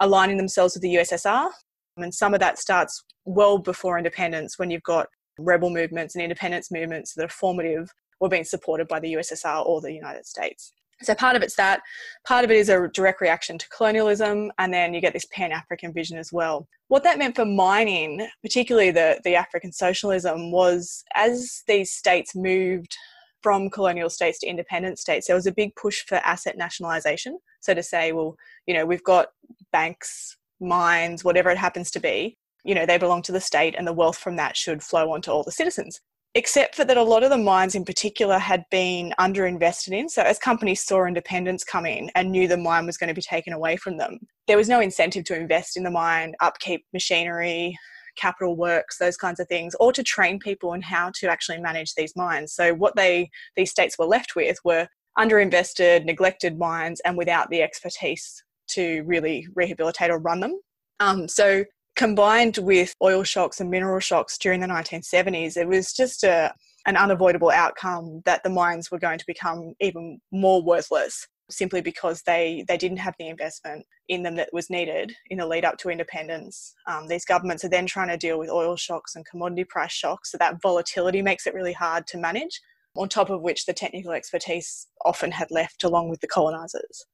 aligning 0.00 0.38
themselves 0.38 0.74
with 0.74 0.82
the 0.82 0.94
USSR. 0.94 1.50
And 1.98 2.12
some 2.12 2.32
of 2.32 2.40
that 2.40 2.58
starts 2.58 3.04
well 3.26 3.58
before 3.58 3.98
independence 3.98 4.58
when 4.58 4.70
you've 4.70 4.82
got 4.82 5.08
rebel 5.38 5.70
movements 5.70 6.14
and 6.14 6.22
independence 6.22 6.70
movements 6.70 7.14
that 7.14 7.24
are 7.24 7.28
formative 7.28 7.92
or 8.20 8.28
being 8.28 8.44
supported 8.44 8.88
by 8.88 8.98
the 8.98 9.12
USSR 9.12 9.64
or 9.66 9.80
the 9.80 9.92
United 9.92 10.26
States. 10.26 10.72
So 11.02 11.14
part 11.14 11.36
of 11.36 11.42
it's 11.42 11.56
that, 11.56 11.80
part 12.26 12.44
of 12.44 12.50
it 12.50 12.56
is 12.56 12.68
a 12.68 12.88
direct 12.88 13.20
reaction 13.20 13.56
to 13.58 13.68
colonialism, 13.68 14.50
and 14.58 14.72
then 14.72 14.94
you 14.94 15.00
get 15.00 15.12
this 15.12 15.26
Pan 15.30 15.52
African 15.52 15.92
vision 15.92 16.18
as 16.18 16.32
well. 16.32 16.66
What 16.88 17.04
that 17.04 17.18
meant 17.18 17.36
for 17.36 17.44
mining, 17.44 18.26
particularly 18.42 18.90
the, 18.90 19.20
the 19.24 19.36
African 19.36 19.72
socialism, 19.72 20.50
was 20.50 21.04
as 21.14 21.62
these 21.68 21.92
states 21.92 22.34
moved 22.34 22.96
from 23.42 23.70
colonial 23.70 24.10
states 24.10 24.40
to 24.40 24.48
independent 24.48 24.98
states, 24.98 25.26
there 25.26 25.36
was 25.36 25.46
a 25.46 25.52
big 25.52 25.74
push 25.76 26.04
for 26.06 26.16
asset 26.16 26.56
nationalisation. 26.56 27.38
So 27.60 27.74
to 27.74 27.82
say, 27.82 28.10
well, 28.12 28.36
you 28.66 28.74
know, 28.74 28.84
we've 28.84 29.04
got 29.04 29.28
banks, 29.70 30.36
mines, 30.60 31.22
whatever 31.22 31.50
it 31.50 31.58
happens 31.58 31.90
to 31.92 32.00
be, 32.00 32.36
you 32.64 32.74
know, 32.74 32.86
they 32.86 32.98
belong 32.98 33.22
to 33.22 33.32
the 33.32 33.40
state 33.40 33.76
and 33.78 33.86
the 33.86 33.92
wealth 33.92 34.18
from 34.18 34.36
that 34.36 34.56
should 34.56 34.82
flow 34.82 35.12
onto 35.12 35.30
all 35.30 35.44
the 35.44 35.52
citizens 35.52 36.00
except 36.38 36.76
for 36.76 36.84
that 36.84 36.96
a 36.96 37.02
lot 37.02 37.24
of 37.24 37.30
the 37.30 37.36
mines 37.36 37.74
in 37.74 37.84
particular 37.84 38.38
had 38.38 38.64
been 38.70 39.12
underinvested 39.18 39.88
in. 39.88 40.08
So 40.08 40.22
as 40.22 40.38
companies 40.38 40.80
saw 40.80 41.04
independence 41.04 41.64
coming 41.64 42.10
and 42.14 42.30
knew 42.30 42.46
the 42.46 42.56
mine 42.56 42.86
was 42.86 42.96
going 42.96 43.08
to 43.08 43.14
be 43.14 43.20
taken 43.20 43.52
away 43.52 43.76
from 43.76 43.96
them, 43.96 44.20
there 44.46 44.56
was 44.56 44.68
no 44.68 44.78
incentive 44.78 45.24
to 45.24 45.36
invest 45.36 45.76
in 45.76 45.82
the 45.82 45.90
mine, 45.90 46.36
upkeep 46.40 46.86
machinery, 46.92 47.76
capital 48.16 48.54
works, 48.54 48.98
those 48.98 49.16
kinds 49.16 49.40
of 49.40 49.48
things, 49.48 49.74
or 49.80 49.92
to 49.92 50.04
train 50.04 50.38
people 50.38 50.74
in 50.74 50.80
how 50.80 51.10
to 51.16 51.28
actually 51.28 51.58
manage 51.60 51.94
these 51.96 52.14
mines. 52.14 52.52
So 52.52 52.72
what 52.72 52.94
they 52.94 53.30
these 53.56 53.72
states 53.72 53.98
were 53.98 54.06
left 54.06 54.36
with 54.36 54.58
were 54.64 54.86
underinvested, 55.18 56.04
neglected 56.04 56.56
mines, 56.56 57.00
and 57.04 57.18
without 57.18 57.50
the 57.50 57.62
expertise 57.62 58.44
to 58.68 59.02
really 59.06 59.44
rehabilitate 59.56 60.12
or 60.12 60.20
run 60.20 60.38
them. 60.38 60.60
Um, 61.00 61.26
so 61.26 61.64
combined 61.98 62.58
with 62.58 62.94
oil 63.02 63.24
shocks 63.24 63.58
and 63.58 63.68
mineral 63.68 63.98
shocks 63.98 64.38
during 64.38 64.60
the 64.60 64.68
1970s, 64.68 65.56
it 65.56 65.66
was 65.66 65.92
just 65.92 66.22
a, 66.22 66.54
an 66.86 66.96
unavoidable 66.96 67.50
outcome 67.50 68.22
that 68.24 68.40
the 68.44 68.48
mines 68.48 68.88
were 68.88 69.00
going 69.00 69.18
to 69.18 69.26
become 69.26 69.74
even 69.80 70.20
more 70.30 70.62
worthless 70.62 71.26
simply 71.50 71.80
because 71.80 72.22
they, 72.22 72.64
they 72.68 72.76
didn't 72.76 72.98
have 72.98 73.16
the 73.18 73.26
investment 73.26 73.84
in 74.08 74.22
them 74.22 74.36
that 74.36 74.48
was 74.52 74.70
needed 74.70 75.12
in 75.28 75.38
the 75.38 75.46
lead 75.46 75.64
up 75.64 75.76
to 75.76 75.90
independence. 75.90 76.72
Um, 76.86 77.08
these 77.08 77.24
governments 77.24 77.64
are 77.64 77.68
then 77.68 77.86
trying 77.86 78.08
to 78.08 78.16
deal 78.16 78.38
with 78.38 78.48
oil 78.48 78.76
shocks 78.76 79.16
and 79.16 79.26
commodity 79.26 79.64
price 79.64 79.90
shocks, 79.90 80.30
so 80.30 80.38
that 80.38 80.62
volatility 80.62 81.20
makes 81.20 81.48
it 81.48 81.54
really 81.54 81.72
hard 81.72 82.06
to 82.08 82.18
manage, 82.18 82.60
on 82.94 83.08
top 83.08 83.28
of 83.28 83.42
which 83.42 83.66
the 83.66 83.72
technical 83.72 84.12
expertise 84.12 84.86
often 85.04 85.32
had 85.32 85.50
left 85.50 85.82
along 85.82 86.10
with 86.10 86.20
the 86.20 86.28
colonisers. 86.28 87.06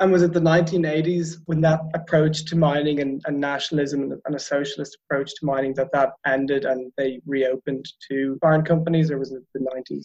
And 0.00 0.10
was 0.10 0.22
it 0.22 0.32
the 0.32 0.40
1980s 0.40 1.36
when 1.46 1.60
that 1.60 1.80
approach 1.94 2.44
to 2.46 2.56
mining 2.56 3.00
and, 3.00 3.22
and 3.26 3.40
nationalism 3.40 4.12
and 4.24 4.34
a 4.34 4.38
socialist 4.38 4.98
approach 5.04 5.30
to 5.36 5.46
mining 5.46 5.72
that 5.74 5.92
that 5.92 6.14
ended 6.26 6.64
and 6.64 6.92
they 6.96 7.20
reopened 7.26 7.86
to 8.10 8.36
foreign 8.40 8.64
companies, 8.64 9.10
or 9.10 9.18
was 9.18 9.32
it 9.32 9.42
the 9.54 9.60
90s? 9.60 10.02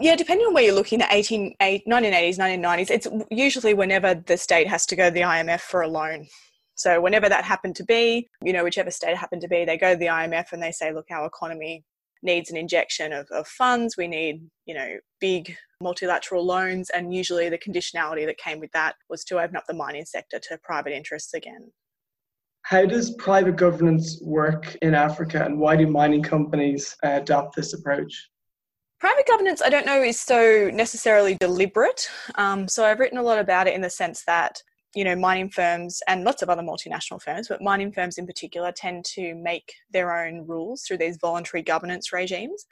Yeah, 0.00 0.16
depending 0.16 0.46
on 0.46 0.54
where 0.54 0.62
you're 0.62 0.74
looking, 0.74 1.00
the 1.00 1.12
18, 1.12 1.56
1980s, 1.60 2.38
1990s, 2.38 2.90
it's 2.90 3.08
usually 3.30 3.74
whenever 3.74 4.14
the 4.14 4.36
state 4.36 4.68
has 4.68 4.86
to 4.86 4.96
go 4.96 5.06
to 5.06 5.10
the 5.10 5.22
IMF 5.22 5.60
for 5.60 5.82
a 5.82 5.88
loan. 5.88 6.26
So 6.76 7.00
whenever 7.00 7.28
that 7.28 7.44
happened 7.44 7.74
to 7.76 7.84
be, 7.84 8.28
you 8.42 8.52
know, 8.52 8.62
whichever 8.62 8.92
state 8.92 9.16
happened 9.16 9.42
to 9.42 9.48
be, 9.48 9.64
they 9.64 9.76
go 9.76 9.92
to 9.92 9.98
the 9.98 10.06
IMF 10.06 10.52
and 10.52 10.62
they 10.62 10.70
say, 10.70 10.92
look, 10.92 11.06
our 11.10 11.26
economy 11.26 11.84
needs 12.22 12.50
an 12.50 12.56
injection 12.56 13.12
of, 13.12 13.26
of 13.30 13.46
funds. 13.46 13.96
We 13.96 14.08
need, 14.08 14.48
you 14.66 14.74
know, 14.74 14.96
big 15.20 15.56
multilateral 15.80 16.44
loans. 16.44 16.90
And 16.90 17.14
usually 17.14 17.48
the 17.48 17.58
conditionality 17.58 18.26
that 18.26 18.38
came 18.38 18.60
with 18.60 18.72
that 18.72 18.96
was 19.08 19.24
to 19.24 19.38
open 19.38 19.56
up 19.56 19.64
the 19.68 19.74
mining 19.74 20.04
sector 20.04 20.38
to 20.48 20.58
private 20.62 20.92
interests 20.92 21.34
again. 21.34 21.70
How 22.62 22.84
does 22.84 23.14
private 23.14 23.56
governance 23.56 24.20
work 24.22 24.76
in 24.82 24.94
Africa 24.94 25.44
and 25.44 25.58
why 25.58 25.76
do 25.76 25.86
mining 25.86 26.22
companies 26.22 26.96
adopt 27.02 27.56
this 27.56 27.72
approach? 27.72 28.28
Private 29.00 29.26
governance, 29.28 29.62
I 29.62 29.70
don't 29.70 29.86
know, 29.86 30.02
is 30.02 30.20
so 30.20 30.70
necessarily 30.74 31.36
deliberate. 31.36 32.10
Um, 32.34 32.66
so 32.66 32.84
I've 32.84 32.98
written 32.98 33.18
a 33.18 33.22
lot 33.22 33.38
about 33.38 33.68
it 33.68 33.74
in 33.74 33.80
the 33.80 33.88
sense 33.88 34.24
that 34.24 34.60
you 34.94 35.04
know, 35.04 35.14
mining 35.14 35.50
firms 35.50 36.00
and 36.08 36.24
lots 36.24 36.42
of 36.42 36.48
other 36.48 36.62
multinational 36.62 37.20
firms, 37.20 37.48
but 37.48 37.62
mining 37.62 37.92
firms 37.92 38.18
in 38.18 38.26
particular 38.26 38.72
tend 38.72 39.04
to 39.04 39.34
make 39.34 39.74
their 39.92 40.16
own 40.16 40.46
rules 40.46 40.82
through 40.82 40.98
these 40.98 41.18
voluntary 41.20 41.62
governance 41.62 42.12
regimes. 42.12 42.66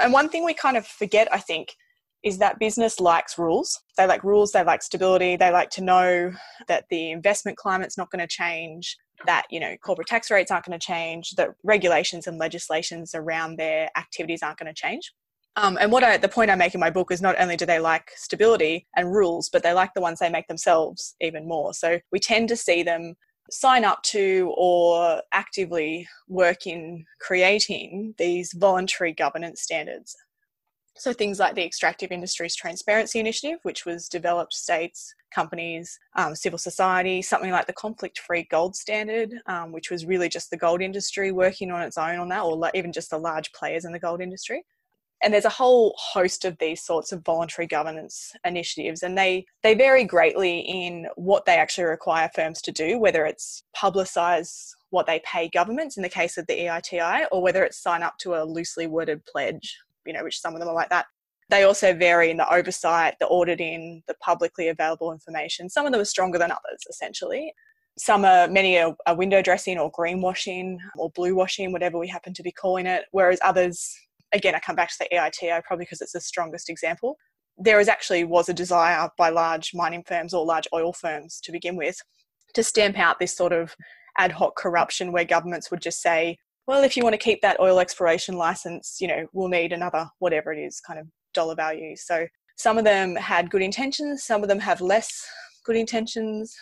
And 0.00 0.12
one 0.12 0.28
thing 0.28 0.44
we 0.44 0.54
kind 0.54 0.76
of 0.76 0.86
forget, 0.86 1.32
I 1.32 1.38
think, 1.38 1.74
is 2.22 2.38
that 2.38 2.58
business 2.58 3.00
likes 3.00 3.38
rules. 3.38 3.80
They 3.96 4.06
like 4.06 4.24
rules, 4.24 4.52
they 4.52 4.62
like 4.62 4.82
stability, 4.82 5.36
they 5.36 5.50
like 5.50 5.70
to 5.70 5.82
know 5.82 6.32
that 6.68 6.84
the 6.90 7.10
investment 7.12 7.56
climate's 7.56 7.96
not 7.96 8.10
going 8.10 8.20
to 8.20 8.26
change, 8.26 8.96
that, 9.26 9.46
you 9.50 9.60
know, 9.60 9.76
corporate 9.82 10.08
tax 10.08 10.30
rates 10.30 10.50
aren't 10.50 10.66
going 10.66 10.78
to 10.78 10.84
change, 10.84 11.30
that 11.32 11.50
regulations 11.64 12.26
and 12.26 12.38
legislations 12.38 13.14
around 13.14 13.56
their 13.56 13.88
activities 13.96 14.42
aren't 14.42 14.58
going 14.58 14.72
to 14.72 14.78
change. 14.78 15.12
Um, 15.56 15.78
and 15.80 15.90
what 15.90 16.04
I, 16.04 16.16
the 16.16 16.28
point 16.28 16.50
I 16.50 16.54
make 16.54 16.74
in 16.74 16.80
my 16.80 16.90
book 16.90 17.10
is 17.10 17.20
not 17.20 17.36
only 17.38 17.56
do 17.56 17.66
they 17.66 17.80
like 17.80 18.12
stability 18.14 18.86
and 18.96 19.12
rules, 19.12 19.48
but 19.48 19.62
they 19.62 19.72
like 19.72 19.92
the 19.94 20.00
ones 20.00 20.18
they 20.18 20.30
make 20.30 20.46
themselves 20.46 21.16
even 21.20 21.48
more. 21.48 21.74
So 21.74 21.98
we 22.12 22.20
tend 22.20 22.48
to 22.50 22.56
see 22.56 22.82
them 22.82 23.14
sign 23.50 23.84
up 23.84 24.02
to 24.04 24.54
or 24.56 25.22
actively 25.32 26.06
work 26.28 26.66
in 26.66 27.04
creating 27.20 28.14
these 28.16 28.52
voluntary 28.52 29.12
governance 29.12 29.62
standards. 29.62 30.16
So 30.96 31.12
things 31.12 31.38
like 31.38 31.54
the 31.54 31.64
Extractive 31.64 32.12
Industries 32.12 32.54
Transparency 32.54 33.18
Initiative, 33.18 33.58
which 33.62 33.84
was 33.84 34.08
developed 34.08 34.52
states, 34.52 35.12
companies, 35.34 35.98
um, 36.16 36.36
civil 36.36 36.58
society, 36.58 37.22
something 37.22 37.50
like 37.50 37.66
the 37.66 37.72
Conflict 37.72 38.18
Free 38.18 38.46
Gold 38.50 38.76
Standard, 38.76 39.32
um, 39.46 39.72
which 39.72 39.90
was 39.90 40.04
really 40.04 40.28
just 40.28 40.50
the 40.50 40.56
gold 40.56 40.82
industry 40.82 41.32
working 41.32 41.70
on 41.70 41.82
its 41.82 41.96
own 41.98 42.18
on 42.18 42.28
that, 42.28 42.42
or 42.42 42.70
even 42.74 42.92
just 42.92 43.10
the 43.10 43.18
large 43.18 43.50
players 43.52 43.84
in 43.84 43.92
the 43.92 43.98
gold 43.98 44.20
industry 44.20 44.62
and 45.22 45.32
there's 45.32 45.44
a 45.44 45.50
whole 45.50 45.94
host 45.98 46.44
of 46.44 46.56
these 46.58 46.82
sorts 46.82 47.12
of 47.12 47.24
voluntary 47.24 47.66
governance 47.66 48.32
initiatives 48.44 49.02
and 49.02 49.16
they 49.16 49.44
they 49.62 49.74
vary 49.74 50.04
greatly 50.04 50.60
in 50.60 51.06
what 51.16 51.44
they 51.44 51.56
actually 51.56 51.84
require 51.84 52.30
firms 52.34 52.62
to 52.62 52.72
do 52.72 52.98
whether 52.98 53.24
it's 53.24 53.62
publicize 53.76 54.70
what 54.90 55.06
they 55.06 55.20
pay 55.24 55.48
governments 55.48 55.96
in 55.96 56.02
the 56.02 56.08
case 56.08 56.36
of 56.36 56.46
the 56.46 56.58
EITI 56.58 57.26
or 57.30 57.42
whether 57.42 57.64
it's 57.64 57.78
sign 57.78 58.02
up 58.02 58.18
to 58.18 58.34
a 58.34 58.44
loosely 58.44 58.86
worded 58.86 59.24
pledge 59.26 59.78
you 60.06 60.12
know 60.12 60.24
which 60.24 60.40
some 60.40 60.54
of 60.54 60.60
them 60.60 60.68
are 60.68 60.74
like 60.74 60.90
that 60.90 61.06
They 61.50 61.64
also 61.64 61.92
vary 61.92 62.30
in 62.30 62.36
the 62.36 62.54
oversight, 62.54 63.16
the 63.18 63.28
auditing, 63.28 64.04
the 64.06 64.14
publicly 64.14 64.68
available 64.68 65.12
information. 65.12 65.68
Some 65.68 65.84
of 65.84 65.90
them 65.92 66.00
are 66.00 66.04
stronger 66.04 66.38
than 66.38 66.52
others, 66.52 66.86
essentially. 66.88 67.52
Some 67.98 68.24
are, 68.24 68.46
many 68.46 68.78
are, 68.78 68.94
window 69.16 69.42
dressing 69.42 69.76
or 69.76 69.90
greenwashing 69.90 70.78
or 70.96 71.10
blue 71.10 71.34
washing, 71.34 71.72
whatever 71.72 71.98
we 71.98 72.06
happen 72.06 72.32
to 72.34 72.42
be 72.44 72.52
calling 72.52 72.86
it, 72.86 73.02
whereas 73.10 73.40
others, 73.44 73.98
again, 74.32 74.54
I 74.54 74.60
come 74.60 74.76
back 74.76 74.88
to 74.90 74.96
the 75.00 75.16
EITI 75.16 75.62
probably 75.64 75.84
because 75.84 76.00
it's 76.00 76.12
the 76.12 76.20
strongest 76.20 76.68
example. 76.68 77.16
There 77.58 77.80
is 77.80 77.88
actually 77.88 78.24
was 78.24 78.48
a 78.48 78.54
desire 78.54 79.08
by 79.18 79.28
large 79.30 79.72
mining 79.74 80.04
firms 80.06 80.32
or 80.32 80.44
large 80.44 80.66
oil 80.72 80.92
firms 80.92 81.40
to 81.44 81.52
begin 81.52 81.76
with 81.76 81.96
to 82.54 82.62
stamp 82.62 82.98
out 82.98 83.18
this 83.18 83.36
sort 83.36 83.52
of 83.52 83.74
ad 84.18 84.32
hoc 84.32 84.56
corruption 84.56 85.12
where 85.12 85.24
governments 85.24 85.70
would 85.70 85.80
just 85.80 86.00
say, 86.00 86.36
well, 86.66 86.82
if 86.82 86.96
you 86.96 87.02
want 87.02 87.14
to 87.14 87.18
keep 87.18 87.42
that 87.42 87.60
oil 87.60 87.80
exploration 87.80 88.36
license, 88.36 88.96
you 89.00 89.08
know, 89.08 89.26
we'll 89.32 89.48
need 89.48 89.72
another 89.72 90.08
whatever 90.18 90.52
it 90.52 90.58
is 90.58 90.80
kind 90.80 90.98
of 90.98 91.06
dollar 91.34 91.54
value. 91.54 91.94
So 91.96 92.26
some 92.56 92.78
of 92.78 92.84
them 92.84 93.16
had 93.16 93.50
good 93.50 93.62
intentions, 93.62 94.24
some 94.24 94.42
of 94.42 94.48
them 94.48 94.58
have 94.60 94.80
less 94.80 95.26
good 95.64 95.76
intentions. 95.76 96.54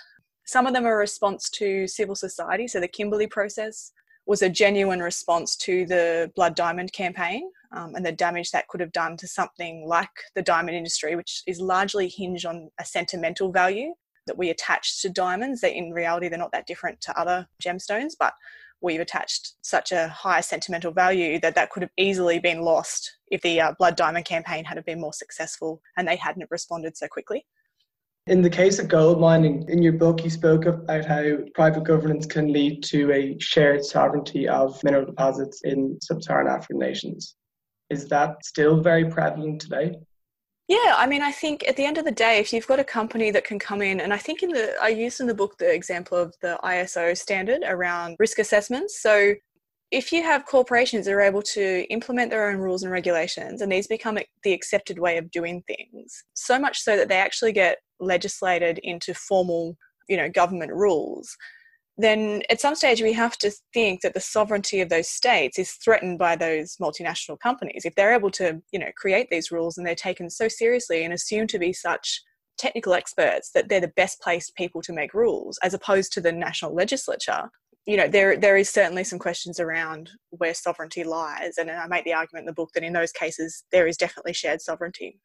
Some 0.46 0.66
of 0.66 0.72
them 0.72 0.86
are 0.86 0.94
a 0.94 0.98
response 0.98 1.50
to 1.50 1.86
civil 1.86 2.14
society. 2.14 2.66
So 2.66 2.80
the 2.80 2.88
Kimberley 2.88 3.26
process 3.26 3.92
was 4.28 4.42
a 4.42 4.48
genuine 4.48 5.00
response 5.00 5.56
to 5.56 5.86
the 5.86 6.30
Blood 6.36 6.54
Diamond 6.54 6.92
campaign 6.92 7.50
um, 7.72 7.94
and 7.94 8.04
the 8.04 8.12
damage 8.12 8.50
that 8.50 8.68
could 8.68 8.80
have 8.80 8.92
done 8.92 9.16
to 9.16 9.26
something 9.26 9.86
like 9.88 10.10
the 10.34 10.42
diamond 10.42 10.76
industry, 10.76 11.16
which 11.16 11.42
is 11.46 11.60
largely 11.60 12.08
hinged 12.08 12.44
on 12.44 12.70
a 12.78 12.84
sentimental 12.84 13.50
value 13.50 13.94
that 14.26 14.36
we 14.36 14.50
attach 14.50 15.00
to 15.00 15.08
diamonds. 15.08 15.62
That 15.62 15.74
in 15.74 15.92
reality, 15.92 16.28
they're 16.28 16.38
not 16.38 16.52
that 16.52 16.66
different 16.66 17.00
to 17.00 17.18
other 17.18 17.48
gemstones, 17.64 18.12
but 18.20 18.34
we've 18.82 19.00
attached 19.00 19.54
such 19.62 19.92
a 19.92 20.08
high 20.08 20.42
sentimental 20.42 20.92
value 20.92 21.40
that 21.40 21.54
that 21.54 21.70
could 21.70 21.82
have 21.82 21.92
easily 21.96 22.38
been 22.38 22.60
lost 22.60 23.16
if 23.30 23.40
the 23.40 23.60
uh, 23.60 23.72
Blood 23.78 23.96
Diamond 23.96 24.26
campaign 24.26 24.64
had 24.64 24.84
been 24.84 25.00
more 25.00 25.14
successful 25.14 25.80
and 25.96 26.06
they 26.06 26.16
hadn't 26.16 26.50
responded 26.50 26.98
so 26.98 27.08
quickly. 27.08 27.46
In 28.28 28.42
the 28.42 28.50
case 28.50 28.78
of 28.78 28.88
gold 28.88 29.18
mining, 29.18 29.64
in 29.70 29.82
your 29.82 29.94
book, 29.94 30.22
you 30.22 30.28
spoke 30.28 30.66
about 30.66 31.06
how 31.06 31.38
private 31.54 31.84
governance 31.84 32.26
can 32.26 32.52
lead 32.52 32.82
to 32.84 33.10
a 33.10 33.38
shared 33.38 33.82
sovereignty 33.82 34.46
of 34.46 34.84
mineral 34.84 35.06
deposits 35.06 35.62
in 35.64 35.98
sub 36.02 36.22
Saharan 36.22 36.46
African 36.46 36.78
nations. 36.78 37.36
Is 37.88 38.06
that 38.08 38.44
still 38.44 38.80
very 38.82 39.06
prevalent 39.06 39.62
today? 39.62 39.96
Yeah, 40.68 40.94
I 40.98 41.06
mean, 41.06 41.22
I 41.22 41.32
think 41.32 41.66
at 41.66 41.76
the 41.76 41.86
end 41.86 41.96
of 41.96 42.04
the 42.04 42.12
day, 42.12 42.38
if 42.38 42.52
you've 42.52 42.66
got 42.66 42.78
a 42.78 42.84
company 42.84 43.30
that 43.30 43.44
can 43.44 43.58
come 43.58 43.80
in, 43.80 44.00
and 44.00 44.12
I 44.12 44.18
think 44.18 44.42
in 44.42 44.50
the, 44.50 44.74
I 44.78 44.88
used 44.88 45.22
in 45.22 45.26
the 45.26 45.32
book 45.34 45.56
the 45.56 45.72
example 45.72 46.18
of 46.18 46.34
the 46.42 46.60
ISO 46.62 47.16
standard 47.16 47.62
around 47.64 48.16
risk 48.18 48.38
assessments. 48.38 49.00
So 49.00 49.32
if 49.90 50.12
you 50.12 50.22
have 50.22 50.44
corporations 50.44 51.06
that 51.06 51.14
are 51.14 51.20
able 51.20 51.42
to 51.42 51.86
implement 51.90 52.30
their 52.30 52.50
own 52.50 52.58
rules 52.58 52.82
and 52.82 52.92
regulations, 52.92 53.62
and 53.62 53.72
these 53.72 53.86
become 53.86 54.18
the 54.42 54.52
accepted 54.52 54.98
way 54.98 55.16
of 55.16 55.30
doing 55.30 55.62
things, 55.66 56.24
so 56.34 56.58
much 56.58 56.80
so 56.80 56.96
that 56.96 57.08
they 57.08 57.16
actually 57.16 57.52
get 57.52 57.78
legislated 57.98 58.78
into 58.82 59.14
formal, 59.14 59.76
you 60.08 60.16
know, 60.16 60.28
government 60.28 60.72
rules, 60.72 61.36
then 61.98 62.42
at 62.48 62.60
some 62.60 62.76
stage 62.76 63.02
we 63.02 63.12
have 63.12 63.36
to 63.38 63.50
think 63.74 64.02
that 64.02 64.14
the 64.14 64.20
sovereignty 64.20 64.80
of 64.80 64.88
those 64.88 65.08
states 65.08 65.58
is 65.58 65.72
threatened 65.72 66.18
by 66.18 66.36
those 66.36 66.76
multinational 66.76 67.38
companies. 67.40 67.84
If 67.84 67.94
they're 67.96 68.14
able 68.14 68.30
to 68.32 68.62
you 68.72 68.78
know 68.78 68.90
create 68.96 69.28
these 69.30 69.50
rules 69.50 69.76
and 69.76 69.86
they're 69.86 69.94
taken 69.96 70.30
so 70.30 70.46
seriously 70.48 71.04
and 71.04 71.12
assumed 71.12 71.48
to 71.50 71.58
be 71.58 71.72
such 71.72 72.22
technical 72.56 72.94
experts 72.94 73.50
that 73.52 73.68
they're 73.68 73.80
the 73.80 73.92
best 73.96 74.20
placed 74.20 74.54
people 74.54 74.80
to 74.82 74.92
make 74.92 75.14
rules 75.14 75.58
as 75.62 75.74
opposed 75.74 76.12
to 76.12 76.20
the 76.20 76.32
national 76.32 76.74
legislature 76.74 77.50
you 77.88 77.96
know 77.96 78.06
there 78.06 78.36
there 78.36 78.58
is 78.58 78.68
certainly 78.68 79.02
some 79.02 79.18
questions 79.18 79.58
around 79.58 80.10
where 80.28 80.52
sovereignty 80.52 81.02
lies 81.02 81.56
and 81.56 81.70
i 81.70 81.86
make 81.86 82.04
the 82.04 82.12
argument 82.12 82.42
in 82.42 82.46
the 82.46 82.52
book 82.52 82.70
that 82.74 82.84
in 82.84 82.92
those 82.92 83.10
cases 83.12 83.64
there 83.72 83.88
is 83.88 83.96
definitely 83.96 84.32
shared 84.32 84.60
sovereignty 84.60 85.18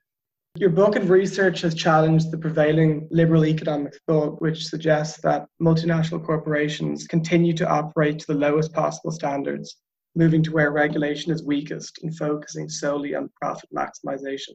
your 0.55 0.69
book 0.69 0.95
and 0.95 1.09
research 1.09 1.61
has 1.61 1.75
challenged 1.75 2.31
the 2.31 2.37
prevailing 2.37 3.07
liberal 3.09 3.43
economic 3.43 3.93
thought, 4.05 4.39
which 4.39 4.67
suggests 4.67 5.19
that 5.21 5.47
multinational 5.59 6.23
corporations 6.23 7.07
continue 7.07 7.53
to 7.53 7.67
operate 7.67 8.19
to 8.19 8.27
the 8.27 8.35
lowest 8.35 8.71
possible 8.71 9.11
standards, 9.11 9.77
moving 10.13 10.43
to 10.43 10.51
where 10.51 10.69
regulation 10.71 11.31
is 11.31 11.43
weakest 11.43 11.97
and 12.03 12.15
focusing 12.15 12.69
solely 12.69 13.15
on 13.15 13.31
profit 13.41 13.67
maximization. 13.75 14.51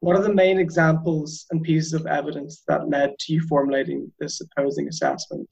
What 0.00 0.14
are 0.14 0.22
the 0.22 0.34
main 0.34 0.58
examples 0.58 1.46
and 1.50 1.62
pieces 1.62 1.94
of 1.94 2.04
evidence 2.04 2.62
that 2.68 2.90
led 2.90 3.18
to 3.20 3.32
you 3.32 3.40
formulating 3.48 4.12
this 4.20 4.42
opposing 4.42 4.88
assessment? 4.88 5.48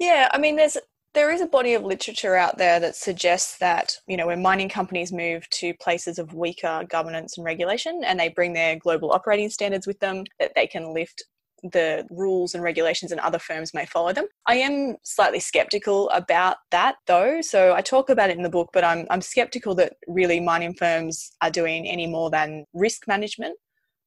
Yeah, 0.00 0.28
I 0.32 0.38
mean, 0.38 0.56
there's 0.56 0.76
there 1.14 1.30
is 1.30 1.40
a 1.40 1.46
body 1.46 1.74
of 1.74 1.84
literature 1.84 2.36
out 2.36 2.58
there 2.58 2.80
that 2.80 2.96
suggests 2.96 3.58
that 3.58 3.96
you 4.06 4.16
know 4.16 4.26
when 4.26 4.42
mining 4.42 4.68
companies 4.68 5.12
move 5.12 5.48
to 5.50 5.74
places 5.74 6.18
of 6.18 6.34
weaker 6.34 6.84
governance 6.88 7.36
and 7.36 7.44
regulation 7.44 8.02
and 8.04 8.18
they 8.18 8.28
bring 8.28 8.52
their 8.52 8.76
global 8.76 9.12
operating 9.12 9.50
standards 9.50 9.86
with 9.86 9.98
them 10.00 10.24
that 10.38 10.52
they 10.54 10.66
can 10.66 10.94
lift 10.94 11.22
the 11.72 12.04
rules 12.10 12.54
and 12.54 12.62
regulations 12.62 13.12
and 13.12 13.20
other 13.20 13.38
firms 13.38 13.72
may 13.72 13.86
follow 13.86 14.12
them. 14.12 14.26
I 14.46 14.56
am 14.56 14.96
slightly 15.04 15.38
skeptical 15.38 16.10
about 16.10 16.56
that 16.70 16.96
though. 17.06 17.40
So 17.40 17.74
I 17.74 17.80
talk 17.82 18.10
about 18.10 18.30
it 18.30 18.36
in 18.36 18.42
the 18.42 18.50
book, 18.50 18.70
but 18.72 18.82
I'm, 18.82 19.06
I'm 19.10 19.20
skeptical 19.20 19.74
that 19.76 19.94
really 20.08 20.40
mining 20.40 20.74
firms 20.74 21.32
are 21.40 21.50
doing 21.50 21.86
any 21.86 22.06
more 22.06 22.30
than 22.30 22.64
risk 22.74 23.06
management 23.06 23.56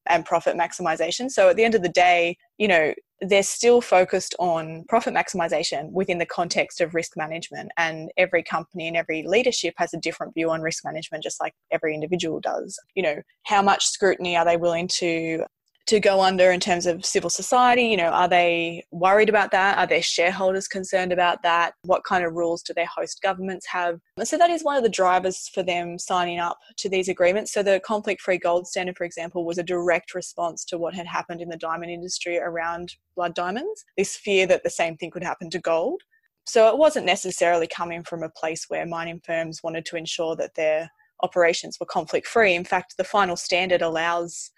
and 0.07 0.25
profit 0.25 0.55
maximization. 0.55 1.29
So 1.29 1.49
at 1.49 1.55
the 1.55 1.63
end 1.63 1.75
of 1.75 1.81
the 1.81 1.89
day, 1.89 2.37
you 2.57 2.67
know, 2.67 2.93
they're 3.21 3.43
still 3.43 3.81
focused 3.81 4.35
on 4.39 4.83
profit 4.89 5.13
maximization 5.13 5.91
within 5.91 6.17
the 6.17 6.25
context 6.25 6.81
of 6.81 6.93
risk 6.93 7.15
management. 7.15 7.71
And 7.77 8.11
every 8.17 8.43
company 8.43 8.87
and 8.87 8.97
every 8.97 9.23
leadership 9.25 9.73
has 9.77 9.93
a 9.93 9.99
different 9.99 10.33
view 10.33 10.49
on 10.51 10.61
risk 10.61 10.83
management, 10.83 11.23
just 11.23 11.39
like 11.39 11.53
every 11.71 11.93
individual 11.93 12.39
does. 12.39 12.77
You 12.93 13.03
know, 13.03 13.21
how 13.43 13.61
much 13.61 13.85
scrutiny 13.85 14.35
are 14.35 14.45
they 14.45 14.57
willing 14.57 14.87
to 14.99 15.45
to 15.87 15.99
go 15.99 16.21
under 16.21 16.51
in 16.51 16.59
terms 16.59 16.85
of 16.85 17.05
civil 17.05 17.29
society? 17.29 17.83
You 17.83 17.97
know, 17.97 18.09
are 18.09 18.27
they 18.27 18.85
worried 18.91 19.29
about 19.29 19.51
that? 19.51 19.77
Are 19.77 19.87
their 19.87 20.01
shareholders 20.01 20.67
concerned 20.67 21.11
about 21.11 21.43
that? 21.43 21.73
What 21.83 22.03
kind 22.03 22.25
of 22.25 22.33
rules 22.33 22.63
do 22.63 22.73
their 22.73 22.87
host 22.87 23.21
governments 23.21 23.65
have? 23.67 23.99
And 24.17 24.27
So 24.27 24.37
that 24.37 24.49
is 24.49 24.63
one 24.63 24.77
of 24.77 24.83
the 24.83 24.89
drivers 24.89 25.49
for 25.53 25.63
them 25.63 25.99
signing 25.99 26.39
up 26.39 26.57
to 26.77 26.89
these 26.89 27.09
agreements. 27.09 27.53
So 27.53 27.61
the 27.61 27.81
conflict 27.85 28.21
free 28.21 28.37
gold 28.37 28.67
standard, 28.67 28.97
for 28.97 29.03
example, 29.03 29.45
was 29.45 29.57
a 29.57 29.63
direct 29.63 30.15
response 30.15 30.65
to 30.65 30.77
what 30.77 30.95
had 30.95 31.07
happened 31.07 31.41
in 31.41 31.49
the 31.49 31.57
diamond 31.57 31.91
industry 31.91 32.39
around 32.39 32.95
blood 33.15 33.35
diamonds, 33.35 33.85
this 33.97 34.15
fear 34.15 34.47
that 34.47 34.63
the 34.63 34.69
same 34.69 34.97
thing 34.97 35.11
could 35.11 35.23
happen 35.23 35.49
to 35.51 35.59
gold. 35.59 36.01
So 36.47 36.69
it 36.69 36.77
wasn't 36.77 37.07
necessarily 37.07 37.67
coming 37.67 38.03
from 38.03 38.21
a 38.21 38.29
place 38.29 38.65
where 38.67 38.85
mining 38.85 39.21
firms 39.25 39.61
wanted 39.63 39.85
to 39.87 39.97
ensure 39.97 40.35
that 40.35 40.55
their 40.55 40.91
operations 41.23 41.77
were 41.79 41.85
conflict 41.85 42.27
free. 42.27 42.53
In 42.53 42.65
fact, 42.65 42.95
the 42.97 43.03
final 43.03 43.35
standard 43.35 43.81
allows 43.81 44.51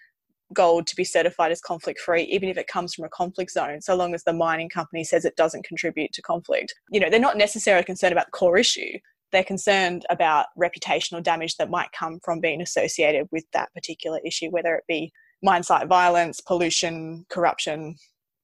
gold 0.53 0.87
to 0.87 0.95
be 0.95 1.03
certified 1.03 1.51
as 1.51 1.61
conflict 1.61 1.99
free, 1.99 2.23
even 2.23 2.49
if 2.49 2.57
it 2.57 2.67
comes 2.67 2.93
from 2.93 3.05
a 3.05 3.09
conflict 3.09 3.51
zone, 3.51 3.81
so 3.81 3.95
long 3.95 4.13
as 4.13 4.23
the 4.23 4.33
mining 4.33 4.69
company 4.69 5.03
says 5.03 5.25
it 5.25 5.35
doesn't 5.35 5.65
contribute 5.65 6.13
to 6.13 6.21
conflict. 6.21 6.73
You 6.89 6.99
know, 6.99 7.09
they're 7.09 7.19
not 7.19 7.37
necessarily 7.37 7.83
concerned 7.83 8.13
about 8.13 8.27
the 8.27 8.31
core 8.31 8.57
issue. 8.57 8.97
They're 9.31 9.43
concerned 9.43 10.05
about 10.09 10.47
reputational 10.57 11.21
damage 11.21 11.57
that 11.57 11.69
might 11.69 11.91
come 11.91 12.19
from 12.23 12.39
being 12.39 12.61
associated 12.61 13.27
with 13.31 13.43
that 13.51 13.73
particular 13.73 14.19
issue, 14.25 14.49
whether 14.49 14.75
it 14.75 14.85
be 14.87 15.11
mine 15.43 15.63
site 15.63 15.87
violence, 15.87 16.39
pollution, 16.41 17.25
corruption, 17.29 17.95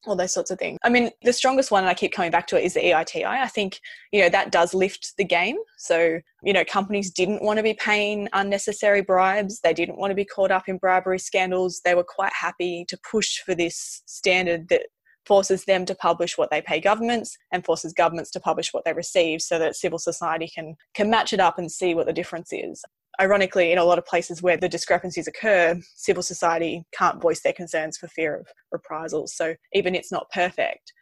all 0.06 0.16
those 0.16 0.34
sorts 0.34 0.52
of 0.52 0.60
things. 0.60 0.78
I 0.84 0.90
mean, 0.90 1.10
the 1.24 1.34
strongest 1.34 1.72
one, 1.72 1.84
and 1.84 1.90
I 1.90 1.94
keep 1.94 2.12
coming 2.12 2.32
back 2.32 2.48
to 2.48 2.60
it, 2.60 2.66
is 2.66 2.74
the 2.74 2.82
EITI. 2.82 3.26
I 3.26 3.48
think, 3.48 3.80
you 4.12 4.22
know, 4.22 4.30
that 4.30 4.52
does 4.52 4.74
lift 4.74 5.14
the 5.18 5.24
game. 5.24 5.58
So, 5.78 6.20
you 6.44 6.54
know, 6.54 6.66
companies 6.66 7.12
didn't 7.12 7.42
want 7.42 7.58
to 7.58 7.64
be 7.64 7.74
paying 7.74 8.30
unnecessary 8.34 9.02
bribes. 9.02 9.60
They 9.62 9.74
didn't 9.74 9.98
want 9.98 10.12
to 10.12 10.16
be 10.16 10.26
caught 10.26 10.52
up 10.52 10.68
in 10.68 10.78
bribery 10.78 11.20
scandals. 11.20 11.82
They 11.84 11.96
were 11.96 12.04
quite 12.04 12.34
happy 12.34 12.86
to 12.90 12.98
push 13.10 13.40
for 13.40 13.56
this 13.56 14.02
standard 14.06 14.70
that 14.70 14.88
forces 15.26 15.66
them 15.66 15.86
to 15.86 15.96
publish 15.96 16.38
what 16.38 16.52
they 16.52 16.62
pay 16.62 16.80
governments 16.80 17.38
and 17.52 17.64
forces 17.64 17.94
governments 17.94 18.30
to 18.32 18.40
publish 18.40 18.74
what 18.74 18.84
they 18.84 18.94
receive 18.94 19.42
so 19.42 19.58
that 19.58 19.76
civil 19.76 19.98
society 19.98 20.50
can 20.54 20.76
can 20.94 21.10
match 21.10 21.32
it 21.32 21.40
up 21.40 21.58
and 21.58 21.72
see 21.72 21.96
what 21.96 22.06
the 22.06 22.12
difference 22.12 22.52
is 22.52 22.84
ironically, 23.20 23.72
in 23.72 23.78
a 23.78 23.84
lot 23.84 23.98
of 23.98 24.06
places 24.06 24.42
where 24.42 24.58
the 24.58 24.70
discrepancies 24.70 25.28
occur, 25.28 25.80
civil 25.96 26.24
society 26.24 26.84
can't 26.94 27.22
voice 27.22 27.42
their 27.42 27.54
concerns 27.54 27.98
for 27.98 28.08
fear 28.08 28.36
of 28.36 28.48
reprisals. 28.72 29.36
So 29.36 29.56
even 29.74 29.96
it's 29.96 30.12
not 30.12 30.30
perfect. 30.32 30.94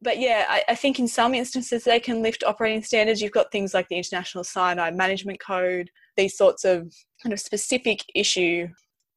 But 0.00 0.18
yeah, 0.18 0.46
I, 0.48 0.62
I, 0.68 0.74
think 0.76 1.00
in 1.00 1.08
some 1.08 1.34
instances 1.34 1.82
they 1.82 1.98
can 1.98 2.22
lift 2.22 2.44
operating 2.46 2.84
standards. 2.84 3.20
You've 3.20 3.32
got 3.32 3.50
things 3.50 3.74
like 3.74 3.88
the 3.88 3.96
International 3.96 4.44
Cyanide 4.44 4.94
Management 4.94 5.40
Code, 5.40 5.90
these 6.16 6.36
sorts 6.36 6.64
of 6.64 6.92
kind 7.20 7.32
of 7.32 7.40
specific 7.40 8.04
issue 8.14 8.68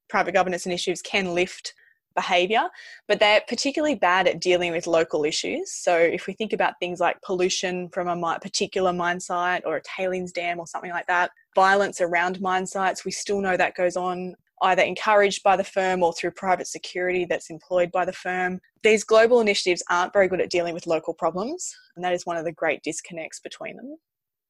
private 0.10 0.34
governance 0.34 0.66
initiatives 0.66 1.02
can 1.02 1.34
lift 1.34 1.74
behavior, 2.16 2.68
but 3.08 3.20
they're 3.20 3.42
particularly 3.48 3.96
bad 3.96 4.28
at 4.28 4.42
dealing 4.42 4.72
with 4.72 4.86
local 4.86 5.24
issues. 5.24 5.72
So 5.72 5.96
if 5.98 6.28
we 6.28 6.34
think 6.34 6.52
about 6.52 6.74
things 6.80 7.00
like 7.00 7.22
pollution 7.22 7.90
from 7.90 8.08
a 8.08 8.40
particular 8.40 8.92
mine 8.92 9.20
site 9.20 9.64
or 9.66 9.78
a 9.78 9.82
tailings 9.84 10.32
dam 10.32 10.60
or 10.60 10.68
something 10.68 10.92
like 10.92 11.08
that, 11.08 11.32
violence 11.56 12.02
around 12.02 12.42
mine 12.42 12.66
sites, 12.66 13.06
we 13.06 13.12
still 13.12 13.42
know 13.42 13.58
that 13.58 13.76
goes 13.76 13.96
on 13.96 14.36
either 14.64 14.84
encouraged 14.84 15.44
by 15.44 15.56
the 15.56 15.64
firm 15.64 16.04
or 16.04 16.14
through 16.14 16.32
private 16.32 16.68
security 16.68 17.26
that's 17.26 17.50
employed 17.50 17.92
by 17.92 18.06
the 18.06 18.14
firm. 18.14 18.60
These 18.84 19.04
global 19.04 19.42
initiatives 19.42 19.84
aren't 19.90 20.14
very 20.14 20.28
good 20.28 20.42
at 20.42 20.50
dealing 20.50 20.74
with 20.74 20.88
local 20.88 21.14
problems, 21.14 21.76
and 21.96 22.06
that 22.06 22.14
is 22.14 22.26
one 22.26 22.38
of 22.38 22.46
the 22.46 22.52
great 22.52 22.84
disconnects 22.84 23.40
between 23.40 23.76
them. 23.78 23.98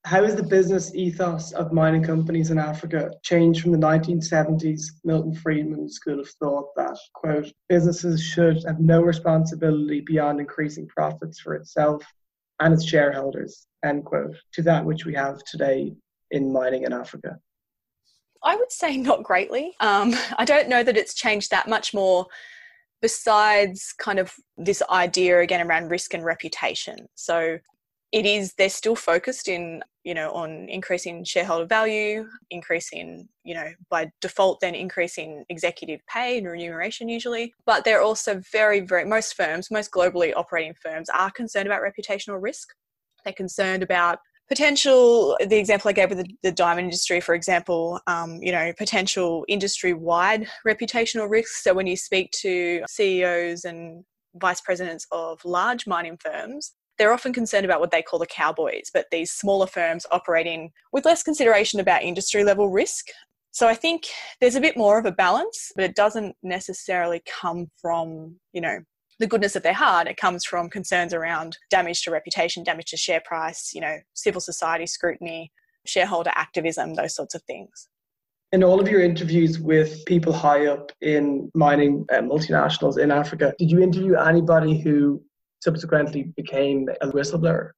How 0.03 0.23
has 0.23 0.35
the 0.35 0.43
business 0.43 0.95
ethos 0.95 1.51
of 1.51 1.71
mining 1.71 2.03
companies 2.03 2.49
in 2.49 2.57
Africa 2.57 3.11
changed 3.21 3.61
from 3.61 3.71
the 3.71 3.77
1970s 3.77 4.83
Milton 5.03 5.33
Friedman 5.33 5.87
school 5.87 6.19
of 6.19 6.29
thought 6.39 6.75
that, 6.75 6.97
quote, 7.13 7.51
businesses 7.69 8.21
should 8.21 8.63
have 8.65 8.79
no 8.79 9.01
responsibility 9.01 10.01
beyond 10.01 10.39
increasing 10.39 10.87
profits 10.87 11.39
for 11.39 11.53
itself 11.53 12.03
and 12.59 12.73
its 12.73 12.83
shareholders, 12.83 13.67
end 13.85 14.03
quote, 14.03 14.35
to 14.53 14.63
that 14.63 14.83
which 14.83 15.05
we 15.05 15.13
have 15.13 15.43
today 15.43 15.93
in 16.31 16.51
mining 16.51 16.83
in 16.83 16.93
Africa? 16.93 17.39
I 18.43 18.55
would 18.55 18.71
say 18.71 18.97
not 18.97 19.23
greatly. 19.23 19.75
Um, 19.79 20.15
I 20.37 20.45
don't 20.45 20.69
know 20.69 20.83
that 20.83 20.97
it's 20.97 21.13
changed 21.13 21.51
that 21.51 21.67
much 21.67 21.93
more 21.93 22.25
besides 23.01 23.93
kind 23.97 24.19
of 24.19 24.33
this 24.57 24.81
idea 24.89 25.39
again 25.39 25.65
around 25.65 25.89
risk 25.89 26.13
and 26.13 26.23
reputation. 26.23 27.07
So 27.15 27.59
it 28.11 28.25
is 28.25 28.53
they're 28.53 28.69
still 28.69 28.95
focused 28.95 29.47
in 29.47 29.81
you 30.03 30.13
know 30.13 30.31
on 30.31 30.67
increasing 30.69 31.23
shareholder 31.23 31.65
value 31.65 32.27
increasing 32.49 33.27
you 33.43 33.53
know 33.53 33.71
by 33.89 34.09
default 34.19 34.59
then 34.59 34.75
increasing 34.75 35.45
executive 35.49 36.01
pay 36.07 36.37
and 36.37 36.47
remuneration 36.47 37.07
usually 37.07 37.53
but 37.65 37.83
they're 37.83 38.01
also 38.01 38.41
very 38.51 38.81
very 38.81 39.05
most 39.05 39.35
firms 39.35 39.71
most 39.71 39.91
globally 39.91 40.33
operating 40.35 40.73
firms 40.73 41.07
are 41.09 41.31
concerned 41.31 41.67
about 41.67 41.81
reputational 41.81 42.41
risk 42.41 42.69
they're 43.23 43.33
concerned 43.33 43.83
about 43.83 44.19
potential 44.51 45.37
the 45.47 45.57
example 45.57 45.87
i 45.87 45.93
gave 45.93 46.09
with 46.09 46.17
the, 46.17 46.35
the 46.43 46.51
diamond 46.51 46.83
industry 46.83 47.21
for 47.21 47.33
example 47.33 48.01
um, 48.07 48.33
you 48.41 48.51
know 48.51 48.73
potential 48.77 49.45
industry 49.47 49.93
wide 49.93 50.45
reputational 50.67 51.29
risks. 51.29 51.63
So 51.63 51.73
when 51.73 51.87
you 51.87 51.95
speak 51.95 52.31
to 52.41 52.83
ceos 52.85 53.63
and 53.63 54.03
vice 54.35 54.59
presidents 54.59 55.07
of 55.13 55.39
large 55.45 55.87
mining 55.87 56.17
firms 56.17 56.73
they're 56.97 57.13
often 57.13 57.31
concerned 57.31 57.63
about 57.63 57.79
what 57.79 57.91
they 57.91 58.01
call 58.01 58.19
the 58.19 58.25
cowboys 58.25 58.89
but 58.93 59.05
these 59.09 59.31
smaller 59.31 59.67
firms 59.67 60.05
operating 60.11 60.69
with 60.91 61.05
less 61.05 61.23
consideration 61.23 61.79
about 61.79 62.03
industry 62.03 62.43
level 62.43 62.67
risk. 62.67 63.05
So 63.51 63.69
i 63.69 63.73
think 63.73 64.07
there's 64.41 64.55
a 64.55 64.61
bit 64.67 64.75
more 64.75 64.99
of 64.99 65.05
a 65.05 65.13
balance 65.13 65.71
but 65.77 65.85
it 65.85 65.95
doesn't 65.95 66.35
necessarily 66.43 67.21
come 67.25 67.67
from 67.81 68.35
you 68.51 68.59
know 68.59 68.79
the 69.21 69.27
goodness 69.27 69.55
of 69.55 69.63
their 69.63 69.73
heart. 69.73 70.07
It 70.07 70.17
comes 70.17 70.43
from 70.43 70.69
concerns 70.69 71.13
around 71.13 71.57
damage 71.69 72.01
to 72.03 72.11
reputation, 72.11 72.63
damage 72.63 72.89
to 72.89 72.97
share 72.97 73.21
price, 73.23 73.71
you 73.73 73.79
know, 73.79 73.97
civil 74.13 74.41
society 74.41 74.87
scrutiny, 74.87 75.51
shareholder 75.85 76.31
activism, 76.35 76.95
those 76.95 77.15
sorts 77.15 77.35
of 77.35 77.41
things. 77.43 77.87
In 78.51 78.63
all 78.63 78.81
of 78.81 78.89
your 78.89 79.01
interviews 79.01 79.59
with 79.59 80.03
people 80.05 80.33
high 80.33 80.65
up 80.65 80.91
in 80.99 81.49
mining 81.55 82.05
uh, 82.11 82.17
multinationals 82.17 82.97
in 82.97 83.11
Africa, 83.11 83.53
did 83.57 83.71
you 83.71 83.79
interview 83.79 84.15
anybody 84.15 84.81
who 84.81 85.23
subsequently 85.61 86.33
became 86.35 86.89
a 87.01 87.07
whistleblower? 87.07 87.69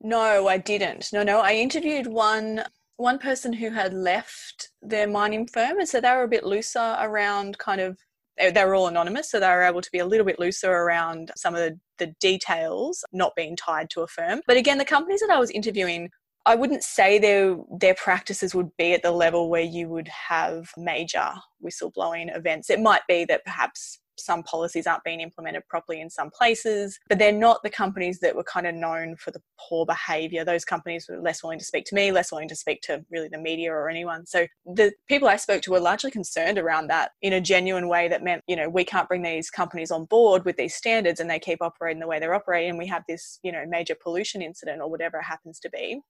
No, 0.00 0.48
I 0.48 0.56
didn't. 0.56 1.08
No, 1.12 1.22
no. 1.24 1.40
I 1.40 1.54
interviewed 1.54 2.06
one 2.06 2.64
one 2.96 3.18
person 3.18 3.52
who 3.52 3.70
had 3.70 3.94
left 3.94 4.70
their 4.82 5.06
mining 5.06 5.46
firm 5.46 5.78
and 5.78 5.88
so 5.88 6.00
they 6.00 6.10
were 6.10 6.24
a 6.24 6.28
bit 6.28 6.44
looser 6.44 6.96
around 6.98 7.56
kind 7.58 7.80
of 7.80 7.96
they 8.38 8.64
were 8.64 8.74
all 8.74 8.88
anonymous, 8.88 9.30
so 9.30 9.40
they 9.40 9.48
were 9.48 9.62
able 9.62 9.82
to 9.82 9.90
be 9.90 9.98
a 9.98 10.06
little 10.06 10.26
bit 10.26 10.38
looser 10.38 10.70
around 10.70 11.32
some 11.36 11.54
of 11.54 11.60
the, 11.60 11.78
the 11.98 12.14
details 12.20 13.04
not 13.12 13.34
being 13.36 13.56
tied 13.56 13.90
to 13.90 14.02
a 14.02 14.06
firm. 14.06 14.40
But 14.46 14.56
again, 14.56 14.78
the 14.78 14.84
companies 14.84 15.20
that 15.20 15.30
I 15.30 15.38
was 15.38 15.50
interviewing 15.50 16.10
I 16.46 16.54
wouldn't 16.54 16.82
say 16.82 17.18
their 17.18 17.58
their 17.78 17.94
practices 17.94 18.54
would 18.54 18.70
be 18.78 18.94
at 18.94 19.02
the 19.02 19.10
level 19.10 19.50
where 19.50 19.60
you 19.60 19.86
would 19.88 20.08
have 20.08 20.70
major 20.78 21.28
whistleblowing 21.62 22.34
events. 22.34 22.70
It 22.70 22.80
might 22.80 23.02
be 23.06 23.26
that 23.26 23.44
perhaps 23.44 24.00
some 24.20 24.42
policies 24.42 24.86
aren't 24.86 25.04
being 25.04 25.20
implemented 25.20 25.66
properly 25.68 26.00
in 26.00 26.10
some 26.10 26.30
places, 26.30 26.98
but 27.08 27.18
they're 27.18 27.32
not 27.32 27.62
the 27.62 27.70
companies 27.70 28.20
that 28.20 28.34
were 28.34 28.44
kind 28.44 28.66
of 28.66 28.74
known 28.74 29.16
for 29.16 29.30
the 29.30 29.40
poor 29.58 29.86
behavior. 29.86 30.44
Those 30.44 30.64
companies 30.64 31.06
were 31.08 31.20
less 31.20 31.42
willing 31.42 31.58
to 31.58 31.64
speak 31.64 31.84
to 31.86 31.94
me, 31.94 32.12
less 32.12 32.32
willing 32.32 32.48
to 32.48 32.56
speak 32.56 32.80
to 32.82 33.04
really 33.10 33.28
the 33.28 33.38
media 33.38 33.72
or 33.72 33.88
anyone. 33.88 34.26
So 34.26 34.46
the 34.66 34.92
people 35.08 35.28
I 35.28 35.36
spoke 35.36 35.62
to 35.62 35.72
were 35.72 35.80
largely 35.80 36.10
concerned 36.10 36.58
around 36.58 36.88
that 36.88 37.12
in 37.22 37.32
a 37.32 37.40
genuine 37.40 37.88
way 37.88 38.08
that 38.08 38.22
meant, 38.22 38.42
you 38.46 38.56
know, 38.56 38.68
we 38.68 38.84
can't 38.84 39.08
bring 39.08 39.22
these 39.22 39.50
companies 39.50 39.90
on 39.90 40.04
board 40.06 40.44
with 40.44 40.56
these 40.56 40.74
standards 40.74 41.20
and 41.20 41.28
they 41.28 41.38
keep 41.38 41.62
operating 41.62 42.00
the 42.00 42.06
way 42.06 42.18
they're 42.18 42.34
operating. 42.34 42.76
We 42.76 42.86
have 42.86 43.04
this, 43.08 43.38
you 43.42 43.52
know, 43.52 43.64
major 43.66 43.96
pollution 44.00 44.42
incident 44.42 44.80
or 44.80 44.90
whatever 44.90 45.18
it 45.18 45.24
happens 45.24 45.58
to 45.60 45.70
be. 45.70 46.00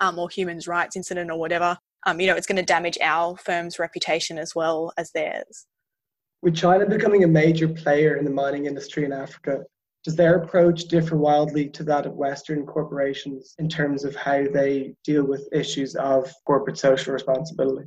Um, 0.00 0.18
or 0.18 0.30
human 0.30 0.58
rights 0.66 0.96
incident 0.96 1.30
or 1.30 1.38
whatever, 1.38 1.76
um, 2.06 2.20
you 2.20 2.26
know, 2.26 2.34
it's 2.34 2.46
going 2.46 2.56
to 2.56 2.62
damage 2.62 2.98
our 3.02 3.36
firm's 3.36 3.78
reputation 3.78 4.38
as 4.38 4.54
well 4.54 4.92
as 4.96 5.12
theirs. 5.12 5.66
With 6.42 6.56
China 6.56 6.84
becoming 6.86 7.22
a 7.22 7.28
major 7.28 7.68
player 7.68 8.16
in 8.16 8.24
the 8.24 8.30
mining 8.30 8.66
industry 8.66 9.04
in 9.04 9.12
Africa, 9.12 9.60
does 10.02 10.16
their 10.16 10.42
approach 10.42 10.86
differ 10.86 11.16
wildly 11.16 11.68
to 11.70 11.84
that 11.84 12.04
of 12.04 12.14
Western 12.14 12.66
corporations 12.66 13.54
in 13.60 13.68
terms 13.68 14.04
of 14.04 14.16
how 14.16 14.44
they 14.52 14.94
deal 15.04 15.24
with 15.24 15.48
issues 15.52 15.94
of 15.94 16.32
corporate 16.44 16.78
social 16.78 17.12
responsibility? 17.12 17.86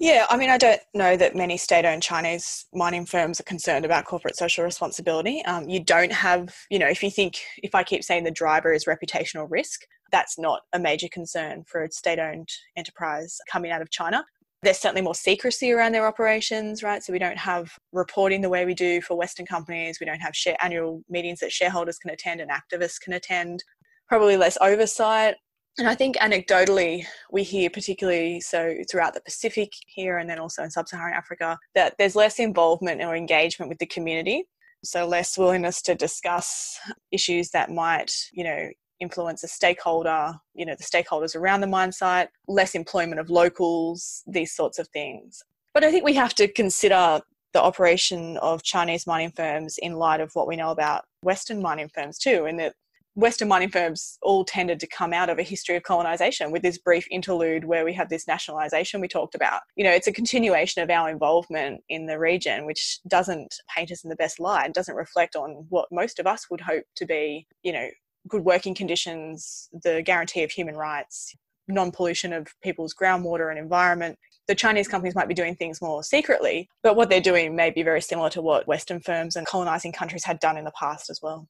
Yeah, 0.00 0.26
I 0.28 0.36
mean, 0.36 0.50
I 0.50 0.58
don't 0.58 0.80
know 0.92 1.16
that 1.16 1.36
many 1.36 1.56
state 1.56 1.84
owned 1.84 2.02
Chinese 2.02 2.66
mining 2.74 3.06
firms 3.06 3.38
are 3.38 3.44
concerned 3.44 3.84
about 3.84 4.06
corporate 4.06 4.36
social 4.36 4.64
responsibility. 4.64 5.44
Um, 5.44 5.68
you 5.68 5.84
don't 5.84 6.12
have, 6.12 6.52
you 6.68 6.80
know, 6.80 6.88
if 6.88 7.00
you 7.00 7.12
think, 7.12 7.38
if 7.58 7.76
I 7.76 7.84
keep 7.84 8.02
saying 8.02 8.24
the 8.24 8.32
driver 8.32 8.72
is 8.72 8.86
reputational 8.86 9.46
risk, 9.48 9.82
that's 10.10 10.36
not 10.36 10.62
a 10.72 10.80
major 10.80 11.06
concern 11.12 11.62
for 11.64 11.84
a 11.84 11.92
state 11.92 12.18
owned 12.18 12.48
enterprise 12.76 13.38
coming 13.48 13.70
out 13.70 13.82
of 13.82 13.90
China. 13.90 14.24
There's 14.64 14.78
certainly 14.78 15.02
more 15.02 15.14
secrecy 15.14 15.72
around 15.72 15.92
their 15.92 16.06
operations, 16.06 16.82
right? 16.82 17.02
So 17.02 17.12
we 17.12 17.18
don't 17.18 17.38
have 17.38 17.70
reporting 17.92 18.40
the 18.40 18.48
way 18.48 18.64
we 18.64 18.74
do 18.74 19.00
for 19.02 19.16
Western 19.16 19.46
companies. 19.46 20.00
We 20.00 20.06
don't 20.06 20.20
have 20.20 20.34
share, 20.34 20.56
annual 20.60 21.02
meetings 21.08 21.40
that 21.40 21.52
shareholders 21.52 21.98
can 21.98 22.10
attend 22.10 22.40
and 22.40 22.50
activists 22.50 23.00
can 23.00 23.12
attend. 23.12 23.62
Probably 24.08 24.36
less 24.36 24.58
oversight. 24.60 25.36
And 25.76 25.88
I 25.88 25.94
think 25.94 26.16
anecdotally, 26.16 27.04
we 27.32 27.42
hear, 27.42 27.68
particularly 27.68 28.40
so 28.40 28.74
throughout 28.88 29.14
the 29.14 29.20
Pacific 29.20 29.72
here 29.86 30.18
and 30.18 30.30
then 30.30 30.38
also 30.38 30.62
in 30.62 30.70
sub 30.70 30.88
Saharan 30.88 31.14
Africa, 31.14 31.58
that 31.74 31.94
there's 31.98 32.14
less 32.14 32.38
involvement 32.38 33.02
or 33.02 33.16
engagement 33.16 33.68
with 33.68 33.78
the 33.78 33.86
community. 33.86 34.44
So, 34.84 35.06
less 35.06 35.36
willingness 35.36 35.82
to 35.82 35.94
discuss 35.94 36.78
issues 37.10 37.50
that 37.50 37.70
might, 37.70 38.12
you 38.32 38.44
know, 38.44 38.68
influence 39.00 39.42
a 39.42 39.48
stakeholder, 39.48 40.34
you 40.54 40.64
know, 40.64 40.74
the 40.76 40.84
stakeholders 40.84 41.36
around 41.36 41.60
the 41.60 41.66
mine 41.66 41.92
site, 41.92 42.28
less 42.48 42.74
employment 42.74 43.20
of 43.20 43.30
locals, 43.30 44.22
these 44.26 44.54
sorts 44.54 44.78
of 44.78 44.88
things. 44.88 45.42
But 45.72 45.84
I 45.84 45.90
think 45.90 46.04
we 46.04 46.14
have 46.14 46.34
to 46.34 46.48
consider 46.48 47.20
the 47.52 47.62
operation 47.62 48.36
of 48.38 48.62
Chinese 48.62 49.06
mining 49.06 49.32
firms 49.32 49.78
in 49.78 49.94
light 49.94 50.20
of 50.20 50.30
what 50.34 50.46
we 50.46 50.56
know 50.56 50.70
about 50.70 51.04
Western 51.22 51.62
mining 51.62 51.88
firms 51.88 52.18
too, 52.18 52.44
and 52.46 52.58
that 52.58 52.74
Western 53.16 53.46
mining 53.46 53.70
firms 53.70 54.18
all 54.22 54.44
tended 54.44 54.80
to 54.80 54.88
come 54.88 55.12
out 55.12 55.30
of 55.30 55.38
a 55.38 55.42
history 55.44 55.76
of 55.76 55.84
colonization 55.84 56.50
with 56.50 56.62
this 56.62 56.78
brief 56.78 57.06
interlude 57.12 57.64
where 57.64 57.84
we 57.84 57.92
have 57.92 58.08
this 58.08 58.26
nationalization 58.26 59.00
we 59.00 59.06
talked 59.06 59.36
about. 59.36 59.60
You 59.76 59.84
know, 59.84 59.92
it's 59.92 60.08
a 60.08 60.12
continuation 60.12 60.82
of 60.82 60.90
our 60.90 61.08
involvement 61.08 61.82
in 61.88 62.06
the 62.06 62.18
region, 62.18 62.66
which 62.66 62.98
doesn't 63.06 63.54
paint 63.74 63.92
us 63.92 64.02
in 64.02 64.10
the 64.10 64.16
best 64.16 64.40
light, 64.40 64.74
doesn't 64.74 64.96
reflect 64.96 65.36
on 65.36 65.64
what 65.68 65.86
most 65.92 66.18
of 66.18 66.26
us 66.26 66.50
would 66.50 66.60
hope 66.60 66.84
to 66.96 67.06
be, 67.06 67.46
you 67.62 67.72
know, 67.72 67.88
good 68.28 68.44
working 68.44 68.74
conditions, 68.74 69.68
the 69.82 70.02
guarantee 70.02 70.42
of 70.42 70.50
human 70.50 70.76
rights, 70.76 71.34
non 71.68 71.90
pollution 71.90 72.32
of 72.32 72.48
people's 72.62 72.94
groundwater 72.94 73.50
and 73.50 73.58
environment. 73.58 74.18
The 74.46 74.54
Chinese 74.54 74.88
companies 74.88 75.14
might 75.14 75.28
be 75.28 75.34
doing 75.34 75.56
things 75.56 75.80
more 75.80 76.02
secretly, 76.02 76.68
but 76.82 76.96
what 76.96 77.08
they're 77.08 77.20
doing 77.20 77.56
may 77.56 77.70
be 77.70 77.82
very 77.82 78.02
similar 78.02 78.28
to 78.30 78.42
what 78.42 78.66
Western 78.66 79.00
firms 79.00 79.36
and 79.36 79.46
colonizing 79.46 79.92
countries 79.92 80.24
had 80.24 80.38
done 80.40 80.58
in 80.58 80.64
the 80.64 80.72
past 80.78 81.08
as 81.08 81.20
well. 81.22 81.48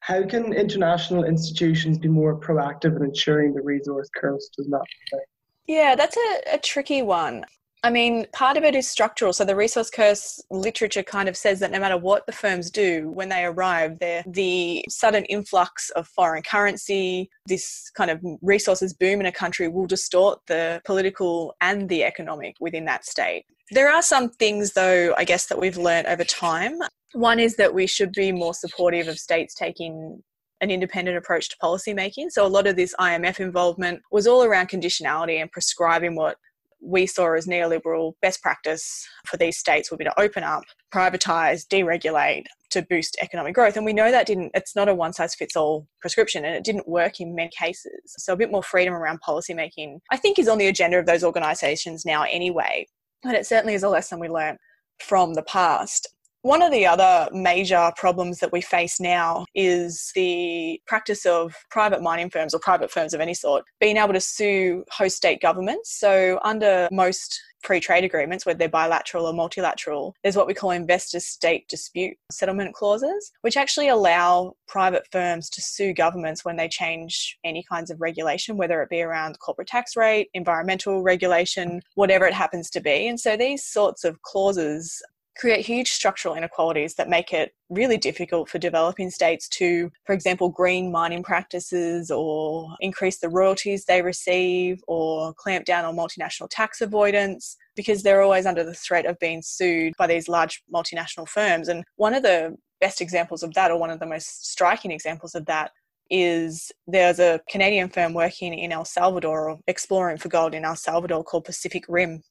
How 0.00 0.24
can 0.26 0.52
international 0.52 1.22
institutions 1.22 1.98
be 1.98 2.08
more 2.08 2.36
proactive 2.38 2.96
in 2.96 3.04
ensuring 3.04 3.54
the 3.54 3.62
resource 3.62 4.10
curse 4.16 4.48
does 4.56 4.68
not 4.68 4.82
fail? 5.08 5.20
Yeah, 5.68 5.94
that's 5.94 6.16
a, 6.16 6.54
a 6.54 6.58
tricky 6.58 7.02
one. 7.02 7.44
I 7.84 7.90
mean, 7.90 8.26
part 8.32 8.56
of 8.56 8.62
it 8.62 8.76
is 8.76 8.88
structural. 8.88 9.32
So 9.32 9.44
the 9.44 9.56
resource 9.56 9.90
curse 9.90 10.40
literature 10.50 11.02
kind 11.02 11.28
of 11.28 11.36
says 11.36 11.58
that 11.60 11.72
no 11.72 11.80
matter 11.80 11.96
what 11.96 12.24
the 12.26 12.32
firms 12.32 12.70
do 12.70 13.10
when 13.10 13.28
they 13.28 13.44
arrive, 13.44 13.98
the 13.98 14.84
sudden 14.88 15.24
influx 15.24 15.90
of 15.90 16.06
foreign 16.06 16.44
currency, 16.44 17.28
this 17.46 17.90
kind 17.96 18.10
of 18.10 18.20
resources 18.40 18.94
boom 18.94 19.18
in 19.18 19.26
a 19.26 19.32
country 19.32 19.66
will 19.66 19.86
distort 19.86 20.38
the 20.46 20.80
political 20.84 21.56
and 21.60 21.88
the 21.88 22.04
economic 22.04 22.54
within 22.60 22.84
that 22.84 23.04
state. 23.04 23.46
There 23.72 23.92
are 23.92 24.02
some 24.02 24.30
things 24.30 24.74
though, 24.74 25.14
I 25.16 25.24
guess 25.24 25.46
that 25.46 25.58
we've 25.58 25.76
learned 25.78 26.06
over 26.06 26.24
time. 26.24 26.78
One 27.14 27.40
is 27.40 27.56
that 27.56 27.74
we 27.74 27.88
should 27.88 28.12
be 28.12 28.30
more 28.30 28.54
supportive 28.54 29.08
of 29.08 29.18
states 29.18 29.54
taking 29.54 30.22
an 30.60 30.70
independent 30.70 31.16
approach 31.16 31.48
to 31.48 31.56
policy 31.56 31.92
making. 31.92 32.30
So 32.30 32.46
a 32.46 32.48
lot 32.48 32.68
of 32.68 32.76
this 32.76 32.94
IMF 33.00 33.40
involvement 33.40 34.02
was 34.12 34.28
all 34.28 34.44
around 34.44 34.68
conditionality 34.68 35.40
and 35.40 35.50
prescribing 35.50 36.14
what 36.14 36.36
we 36.82 37.06
saw 37.06 37.34
as 37.34 37.46
neoliberal 37.46 38.14
best 38.20 38.42
practice 38.42 39.06
for 39.26 39.36
these 39.36 39.56
states 39.56 39.90
would 39.90 39.98
be 39.98 40.04
to 40.04 40.20
open 40.20 40.42
up, 40.42 40.64
privatize, 40.92 41.66
deregulate 41.66 42.44
to 42.70 42.82
boost 42.82 43.16
economic 43.22 43.54
growth. 43.54 43.76
And 43.76 43.86
we 43.86 43.92
know 43.92 44.10
that 44.10 44.26
didn't, 44.26 44.50
it's 44.54 44.74
not 44.74 44.88
a 44.88 44.94
one 44.94 45.12
size 45.12 45.34
fits 45.34 45.56
all 45.56 45.86
prescription 46.00 46.44
and 46.44 46.54
it 46.56 46.64
didn't 46.64 46.88
work 46.88 47.20
in 47.20 47.34
many 47.34 47.50
cases. 47.56 48.00
So 48.06 48.32
a 48.32 48.36
bit 48.36 48.50
more 48.50 48.62
freedom 48.62 48.94
around 48.94 49.20
policymaking, 49.26 49.98
I 50.10 50.16
think, 50.16 50.38
is 50.38 50.48
on 50.48 50.58
the 50.58 50.66
agenda 50.66 50.98
of 50.98 51.06
those 51.06 51.22
organizations 51.22 52.04
now 52.04 52.24
anyway. 52.24 52.86
But 53.22 53.36
it 53.36 53.46
certainly 53.46 53.74
is 53.74 53.84
a 53.84 53.88
lesson 53.88 54.18
we 54.18 54.28
learned 54.28 54.58
from 54.98 55.34
the 55.34 55.42
past. 55.42 56.08
One 56.42 56.60
of 56.60 56.72
the 56.72 56.86
other 56.86 57.28
major 57.32 57.92
problems 57.96 58.40
that 58.40 58.50
we 58.50 58.60
face 58.60 58.98
now 58.98 59.44
is 59.54 60.10
the 60.16 60.82
practice 60.88 61.24
of 61.24 61.54
private 61.70 62.02
mining 62.02 62.30
firms 62.30 62.52
or 62.52 62.58
private 62.58 62.90
firms 62.90 63.14
of 63.14 63.20
any 63.20 63.32
sort 63.32 63.64
being 63.80 63.96
able 63.96 64.12
to 64.12 64.20
sue 64.20 64.84
host 64.90 65.16
state 65.16 65.40
governments. 65.40 65.96
So, 65.96 66.40
under 66.42 66.88
most 66.90 67.40
free 67.62 67.78
trade 67.78 68.02
agreements, 68.02 68.44
whether 68.44 68.58
they're 68.58 68.68
bilateral 68.68 69.26
or 69.26 69.32
multilateral, 69.32 70.16
there's 70.24 70.34
what 70.34 70.48
we 70.48 70.54
call 70.54 70.72
investor 70.72 71.20
state 71.20 71.68
dispute 71.68 72.16
settlement 72.32 72.74
clauses, 72.74 73.30
which 73.42 73.56
actually 73.56 73.86
allow 73.86 74.56
private 74.66 75.06
firms 75.12 75.48
to 75.50 75.62
sue 75.62 75.94
governments 75.94 76.44
when 76.44 76.56
they 76.56 76.66
change 76.66 77.38
any 77.44 77.62
kinds 77.70 77.88
of 77.88 78.00
regulation, 78.00 78.56
whether 78.56 78.82
it 78.82 78.90
be 78.90 79.00
around 79.00 79.38
corporate 79.38 79.68
tax 79.68 79.94
rate, 79.94 80.28
environmental 80.34 81.02
regulation, 81.02 81.80
whatever 81.94 82.26
it 82.26 82.34
happens 82.34 82.68
to 82.70 82.80
be. 82.80 83.06
And 83.06 83.20
so 83.20 83.36
these 83.36 83.64
sorts 83.64 84.02
of 84.02 84.20
clauses 84.22 85.00
create 85.36 85.64
huge 85.64 85.90
structural 85.90 86.34
inequalities 86.34 86.94
that 86.94 87.08
make 87.08 87.32
it 87.32 87.54
really 87.70 87.96
difficult 87.96 88.48
for 88.48 88.58
developing 88.58 89.10
states 89.10 89.48
to, 89.48 89.90
for 90.04 90.12
example, 90.12 90.48
green 90.48 90.92
mining 90.92 91.22
practices 91.22 92.10
or 92.10 92.68
increase 92.80 93.18
the 93.18 93.28
royalties 93.28 93.84
they 93.84 94.02
receive 94.02 94.82
or 94.86 95.32
clamp 95.34 95.64
down 95.64 95.84
on 95.84 95.96
multinational 95.96 96.48
tax 96.50 96.80
avoidance 96.80 97.56
because 97.76 98.02
they're 98.02 98.22
always 98.22 98.46
under 98.46 98.62
the 98.62 98.74
threat 98.74 99.06
of 99.06 99.18
being 99.18 99.40
sued 99.42 99.94
by 99.96 100.06
these 100.06 100.28
large 100.28 100.62
multinational 100.72 101.26
firms. 101.26 101.68
And 101.68 101.84
one 101.96 102.14
of 102.14 102.22
the 102.22 102.54
best 102.80 103.00
examples 103.00 103.42
of 103.42 103.54
that, 103.54 103.70
or 103.70 103.78
one 103.78 103.90
of 103.90 104.00
the 104.00 104.06
most 104.06 104.50
striking 104.50 104.90
examples 104.90 105.34
of 105.34 105.46
that, 105.46 105.70
is 106.10 106.70
there's 106.86 107.20
a 107.20 107.40
Canadian 107.48 107.88
firm 107.88 108.12
working 108.12 108.52
in 108.52 108.70
El 108.70 108.84
Salvador 108.84 109.50
or 109.50 109.58
exploring 109.66 110.18
for 110.18 110.28
gold 110.28 110.54
in 110.54 110.64
El 110.64 110.76
Salvador 110.76 111.24
called 111.24 111.44
Pacific 111.44 111.84
Rim. 111.88 112.22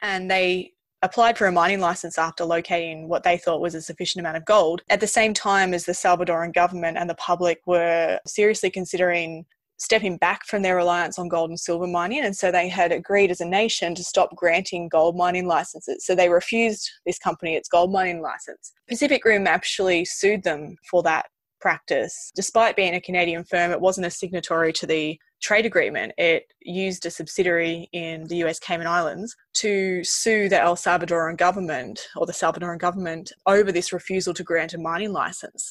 And 0.00 0.30
they 0.30 0.72
applied 1.02 1.36
for 1.36 1.46
a 1.46 1.52
mining 1.52 1.80
license 1.80 2.18
after 2.18 2.44
locating 2.44 3.08
what 3.08 3.22
they 3.22 3.36
thought 3.36 3.60
was 3.60 3.74
a 3.74 3.82
sufficient 3.82 4.20
amount 4.20 4.36
of 4.36 4.44
gold 4.44 4.82
at 4.88 5.00
the 5.00 5.06
same 5.06 5.34
time 5.34 5.74
as 5.74 5.84
the 5.84 5.92
Salvadoran 5.92 6.54
government 6.54 6.96
and 6.96 7.08
the 7.08 7.14
public 7.16 7.60
were 7.66 8.18
seriously 8.26 8.70
considering 8.70 9.44
stepping 9.78 10.16
back 10.16 10.46
from 10.46 10.62
their 10.62 10.76
reliance 10.76 11.18
on 11.18 11.28
gold 11.28 11.50
and 11.50 11.60
silver 11.60 11.86
mining. 11.86 12.24
And 12.24 12.34
so 12.34 12.50
they 12.50 12.68
had 12.68 12.92
agreed 12.92 13.30
as 13.30 13.40
a 13.40 13.46
nation 13.46 13.94
to 13.94 14.04
stop 14.04 14.34
granting 14.34 14.88
gold 14.88 15.16
mining 15.16 15.46
licenses. 15.46 16.04
So 16.04 16.14
they 16.14 16.28
refused 16.28 16.90
this 17.04 17.18
company 17.18 17.54
its 17.54 17.68
gold 17.68 17.92
mining 17.92 18.22
license. 18.22 18.72
Pacific 18.88 19.24
Rim 19.24 19.46
actually 19.46 20.04
sued 20.04 20.44
them 20.44 20.76
for 20.90 21.02
that 21.02 21.26
practice. 21.60 22.32
Despite 22.34 22.76
being 22.76 22.94
a 22.94 23.00
Canadian 23.00 23.44
firm, 23.44 23.70
it 23.70 23.80
wasn't 23.80 24.06
a 24.06 24.10
signatory 24.10 24.72
to 24.74 24.86
the 24.86 25.18
trade 25.42 25.66
agreement, 25.66 26.12
it 26.18 26.44
used 26.60 27.06
a 27.06 27.10
subsidiary 27.10 27.88
in 27.92 28.24
the 28.24 28.36
US 28.44 28.58
Cayman 28.58 28.86
Islands 28.86 29.36
to 29.54 30.02
sue 30.04 30.48
the 30.48 30.60
El 30.60 30.76
Salvadoran 30.76 31.36
government 31.36 32.00
or 32.16 32.26
the 32.26 32.32
Salvadoran 32.32 32.78
government 32.78 33.32
over 33.46 33.72
this 33.72 33.92
refusal 33.92 34.34
to 34.34 34.42
grant 34.42 34.74
a 34.74 34.78
mining 34.78 35.12
license. 35.12 35.70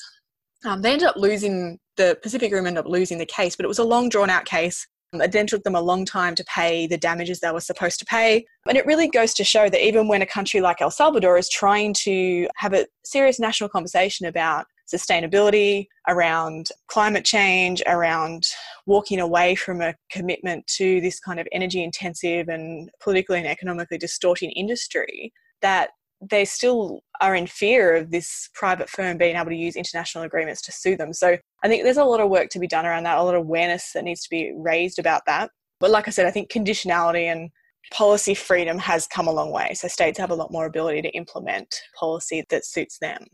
Um, 0.63 0.81
they 0.81 0.93
ended 0.93 1.07
up 1.07 1.15
losing, 1.15 1.79
the 1.97 2.17
Pacific 2.21 2.51
Rim 2.51 2.65
ended 2.65 2.85
up 2.85 2.89
losing 2.89 3.17
the 3.17 3.25
case, 3.25 3.55
but 3.55 3.65
it 3.65 3.67
was 3.67 3.79
a 3.79 3.83
long 3.83 4.09
drawn 4.09 4.29
out 4.29 4.45
case. 4.45 4.87
It 5.13 5.31
then 5.31 5.47
took 5.47 5.63
them 5.63 5.75
a 5.75 5.81
long 5.81 6.03
time 6.03 6.35
to 6.35 6.43
pay 6.43 6.87
the 6.87 6.97
damages 6.97 7.39
they 7.39 7.51
were 7.51 7.61
supposed 7.61 7.99
to 7.99 8.05
pay. 8.05 8.45
And 8.67 8.77
it 8.77 8.85
really 8.85 9.07
goes 9.07 9.33
to 9.35 9.43
show 9.43 9.69
that 9.69 9.85
even 9.85 10.07
when 10.07 10.21
a 10.21 10.25
country 10.25 10.61
like 10.61 10.81
El 10.81 10.91
Salvador 10.91 11.37
is 11.37 11.49
trying 11.49 11.93
to 11.99 12.47
have 12.57 12.73
a 12.73 12.87
serious 13.05 13.39
national 13.39 13.69
conversation 13.69 14.25
about 14.25 14.65
sustainability, 14.93 15.87
around 16.07 16.69
climate 16.87 17.25
change, 17.25 17.81
around 17.87 18.45
walking 18.85 19.19
away 19.19 19.55
from 19.55 19.81
a 19.81 19.95
commitment 20.11 20.65
to 20.67 21.01
this 21.01 21.19
kind 21.19 21.39
of 21.39 21.47
energy 21.51 21.83
intensive 21.83 22.47
and 22.49 22.89
politically 23.01 23.39
and 23.39 23.47
economically 23.47 23.97
distorting 23.97 24.51
industry, 24.51 25.33
that 25.61 25.89
they 26.21 26.45
still 26.45 27.01
are 27.21 27.35
in 27.35 27.47
fear 27.47 27.95
of 27.95 28.11
this 28.11 28.49
private 28.53 28.89
firm 28.89 29.17
being 29.17 29.35
able 29.35 29.49
to 29.49 29.55
use 29.55 29.75
international 29.75 30.23
agreements 30.23 30.61
to 30.61 30.71
sue 30.71 30.95
them. 30.95 31.13
So 31.13 31.37
I 31.63 31.67
think 31.67 31.83
there's 31.83 31.97
a 31.97 32.03
lot 32.03 32.21
of 32.21 32.29
work 32.29 32.49
to 32.51 32.59
be 32.59 32.67
done 32.67 32.85
around 32.85 33.03
that, 33.03 33.17
a 33.17 33.23
lot 33.23 33.35
of 33.35 33.41
awareness 33.41 33.91
that 33.93 34.03
needs 34.03 34.21
to 34.23 34.29
be 34.29 34.53
raised 34.55 34.99
about 34.99 35.23
that. 35.25 35.51
But 35.79 35.91
like 35.91 36.07
I 36.07 36.11
said, 36.11 36.25
I 36.25 36.31
think 36.31 36.49
conditionality 36.49 37.25
and 37.25 37.49
policy 37.91 38.33
freedom 38.33 38.79
has 38.79 39.07
come 39.07 39.27
a 39.27 39.31
long 39.31 39.51
way. 39.51 39.73
So 39.73 39.87
states 39.87 40.17
have 40.17 40.31
a 40.31 40.35
lot 40.35 40.51
more 40.51 40.65
ability 40.65 41.01
to 41.03 41.09
implement 41.09 41.67
policy 41.99 42.43
that 42.49 42.65
suits 42.65 42.97
them. 42.99 43.25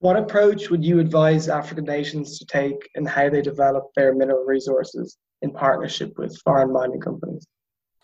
What 0.00 0.16
approach 0.16 0.70
would 0.70 0.84
you 0.84 0.98
advise 0.98 1.48
African 1.48 1.84
nations 1.84 2.38
to 2.38 2.46
take 2.46 2.88
in 2.94 3.06
how 3.06 3.30
they 3.30 3.40
develop 3.40 3.84
their 3.96 4.14
mineral 4.14 4.44
resources 4.44 5.16
in 5.42 5.52
partnership 5.52 6.18
with 6.18 6.38
foreign 6.44 6.72
mining 6.72 7.00
companies? 7.00 7.46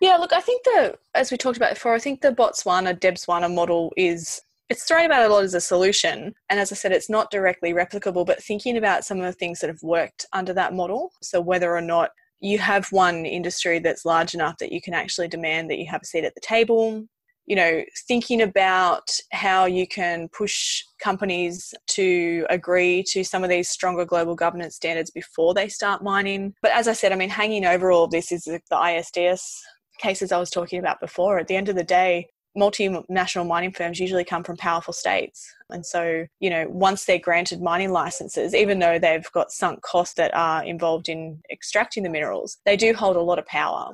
Yeah, 0.01 0.17
look, 0.17 0.33
I 0.33 0.41
think 0.41 0.65
the 0.65 0.99
as 1.15 1.31
we 1.31 1.37
talked 1.37 1.59
about 1.59 1.75
before, 1.75 1.95
I 1.95 1.99
think 1.99 2.23
the 2.23 2.33
Botswana 2.33 2.99
Debswana 2.99 3.53
model 3.53 3.93
is 3.97 4.41
it's 4.71 4.85
thrown 4.85 5.05
about 5.05 5.29
a 5.29 5.33
lot 5.33 5.45
as 5.45 5.55
a 5.55 5.61
solution. 5.61 6.33
And 6.49 6.61
as 6.61 6.73
I 6.73 6.77
said, 6.77 6.93
it's 6.93 7.11
not 7.11 7.31
directly 7.31 7.75
replicable, 7.75 8.25
but 8.25 8.43
thinking 8.43 8.77
about 8.77 9.05
some 9.05 9.19
of 9.19 9.25
the 9.25 9.33
things 9.33 9.59
that 9.61 9.69
have 9.69 9.83
worked 9.83 10.27
under 10.33 10.55
that 10.55 10.75
model. 10.75 11.11
So 11.21 11.41
whether 11.41 11.77
or 11.77 11.81
not 11.81 12.11
you 12.39 12.59
have 12.59 12.87
one 12.93 13.27
industry 13.27 13.81
that's 13.81 14.05
large 14.05 14.33
enough 14.33 14.57
that 14.59 14.73
you 14.73 14.81
can 14.81 14.95
actually 14.95 15.29
demand 15.29 15.71
that 15.71 15.79
you 15.79 15.87
have 15.91 16.03
a 16.03 16.07
seat 16.07 16.25
at 16.25 16.35
the 16.35 16.41
table, 16.41 17.05
you 17.47 17.57
know, 17.57 17.83
thinking 18.07 18.43
about 18.43 19.11
how 19.33 19.65
you 19.65 19.87
can 19.87 20.29
push 20.29 20.83
companies 21.03 21.75
to 21.89 22.47
agree 22.49 23.03
to 23.09 23.25
some 23.25 23.43
of 23.43 23.51
these 23.51 23.69
stronger 23.69 24.05
global 24.05 24.35
governance 24.35 24.77
standards 24.77 25.11
before 25.11 25.55
they 25.55 25.69
start 25.69 26.03
mining. 26.03 26.55
But 26.63 26.73
as 26.73 26.87
I 26.87 26.93
said, 26.93 27.13
I 27.13 27.17
mean, 27.17 27.31
hanging 27.31 27.65
over 27.65 27.91
all 27.91 28.05
of 28.05 28.11
this 28.11 28.31
is 28.31 28.45
the 28.45 28.61
ISDS 28.73 29.61
cases 29.99 30.33
I 30.33 30.39
was 30.39 30.51
talking 30.51 30.79
about 30.79 31.01
before. 31.01 31.39
At 31.39 31.49
the 31.49 31.57
end 31.57 31.69
of 31.69 31.77
the 31.77 31.85
day, 31.85 32.29
multinational 32.57 33.47
mining 33.47 33.73
firms 33.73 34.01
usually 34.01 34.25
come 34.25 34.43
from 34.43 34.57
powerful 34.57 34.93
states. 34.93 35.53
And 35.71 35.85
so, 35.85 36.27
you 36.41 36.51
know, 36.51 36.67
once 36.69 37.05
they're 37.05 37.19
granted 37.19 37.63
mining 37.63 37.93
licenses, 37.93 38.55
even 38.55 38.79
though 38.81 38.99
they've 38.99 39.31
got 39.33 39.53
sunk 39.53 39.83
costs 39.83 40.15
that 40.15 40.35
are 40.35 40.65
involved 40.65 41.09
in 41.09 41.41
extracting 41.51 42.03
the 42.03 42.11
minerals, 42.11 42.59
they 42.67 42.77
do 42.77 42.93
hold 42.93 43.17
a 43.17 43.21
lot 43.21 43.39
of 43.39 43.47
power. 43.47 43.93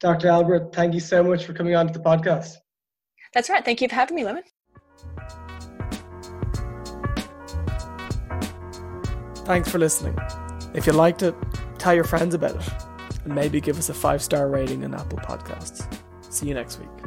Dr. 0.00 0.28
Elbra, 0.28 0.72
thank 0.72 0.94
you 0.94 1.00
so 1.00 1.22
much 1.22 1.44
for 1.44 1.52
coming 1.52 1.74
on 1.74 1.86
to 1.88 1.92
the 1.92 2.00
podcast. 2.00 2.54
That's 3.34 3.50
right. 3.50 3.64
Thank 3.64 3.80
you 3.80 3.88
for 3.88 3.94
having 3.94 4.16
me, 4.16 4.24
Lemon. 4.24 4.44
Thanks 9.44 9.70
for 9.70 9.78
listening. 9.78 10.16
If 10.74 10.86
you 10.86 10.92
liked 10.92 11.22
it, 11.22 11.34
tell 11.78 11.94
your 11.94 12.04
friends 12.04 12.34
about 12.34 12.56
it 12.56 12.72
and 13.24 13.34
maybe 13.34 13.60
give 13.60 13.78
us 13.78 13.88
a 13.88 13.94
five 13.94 14.22
star 14.22 14.48
rating 14.48 14.84
on 14.84 14.94
Apple 14.94 15.18
Podcasts. 15.18 15.86
See 16.30 16.46
you 16.46 16.54
next 16.54 16.78
week. 16.78 16.97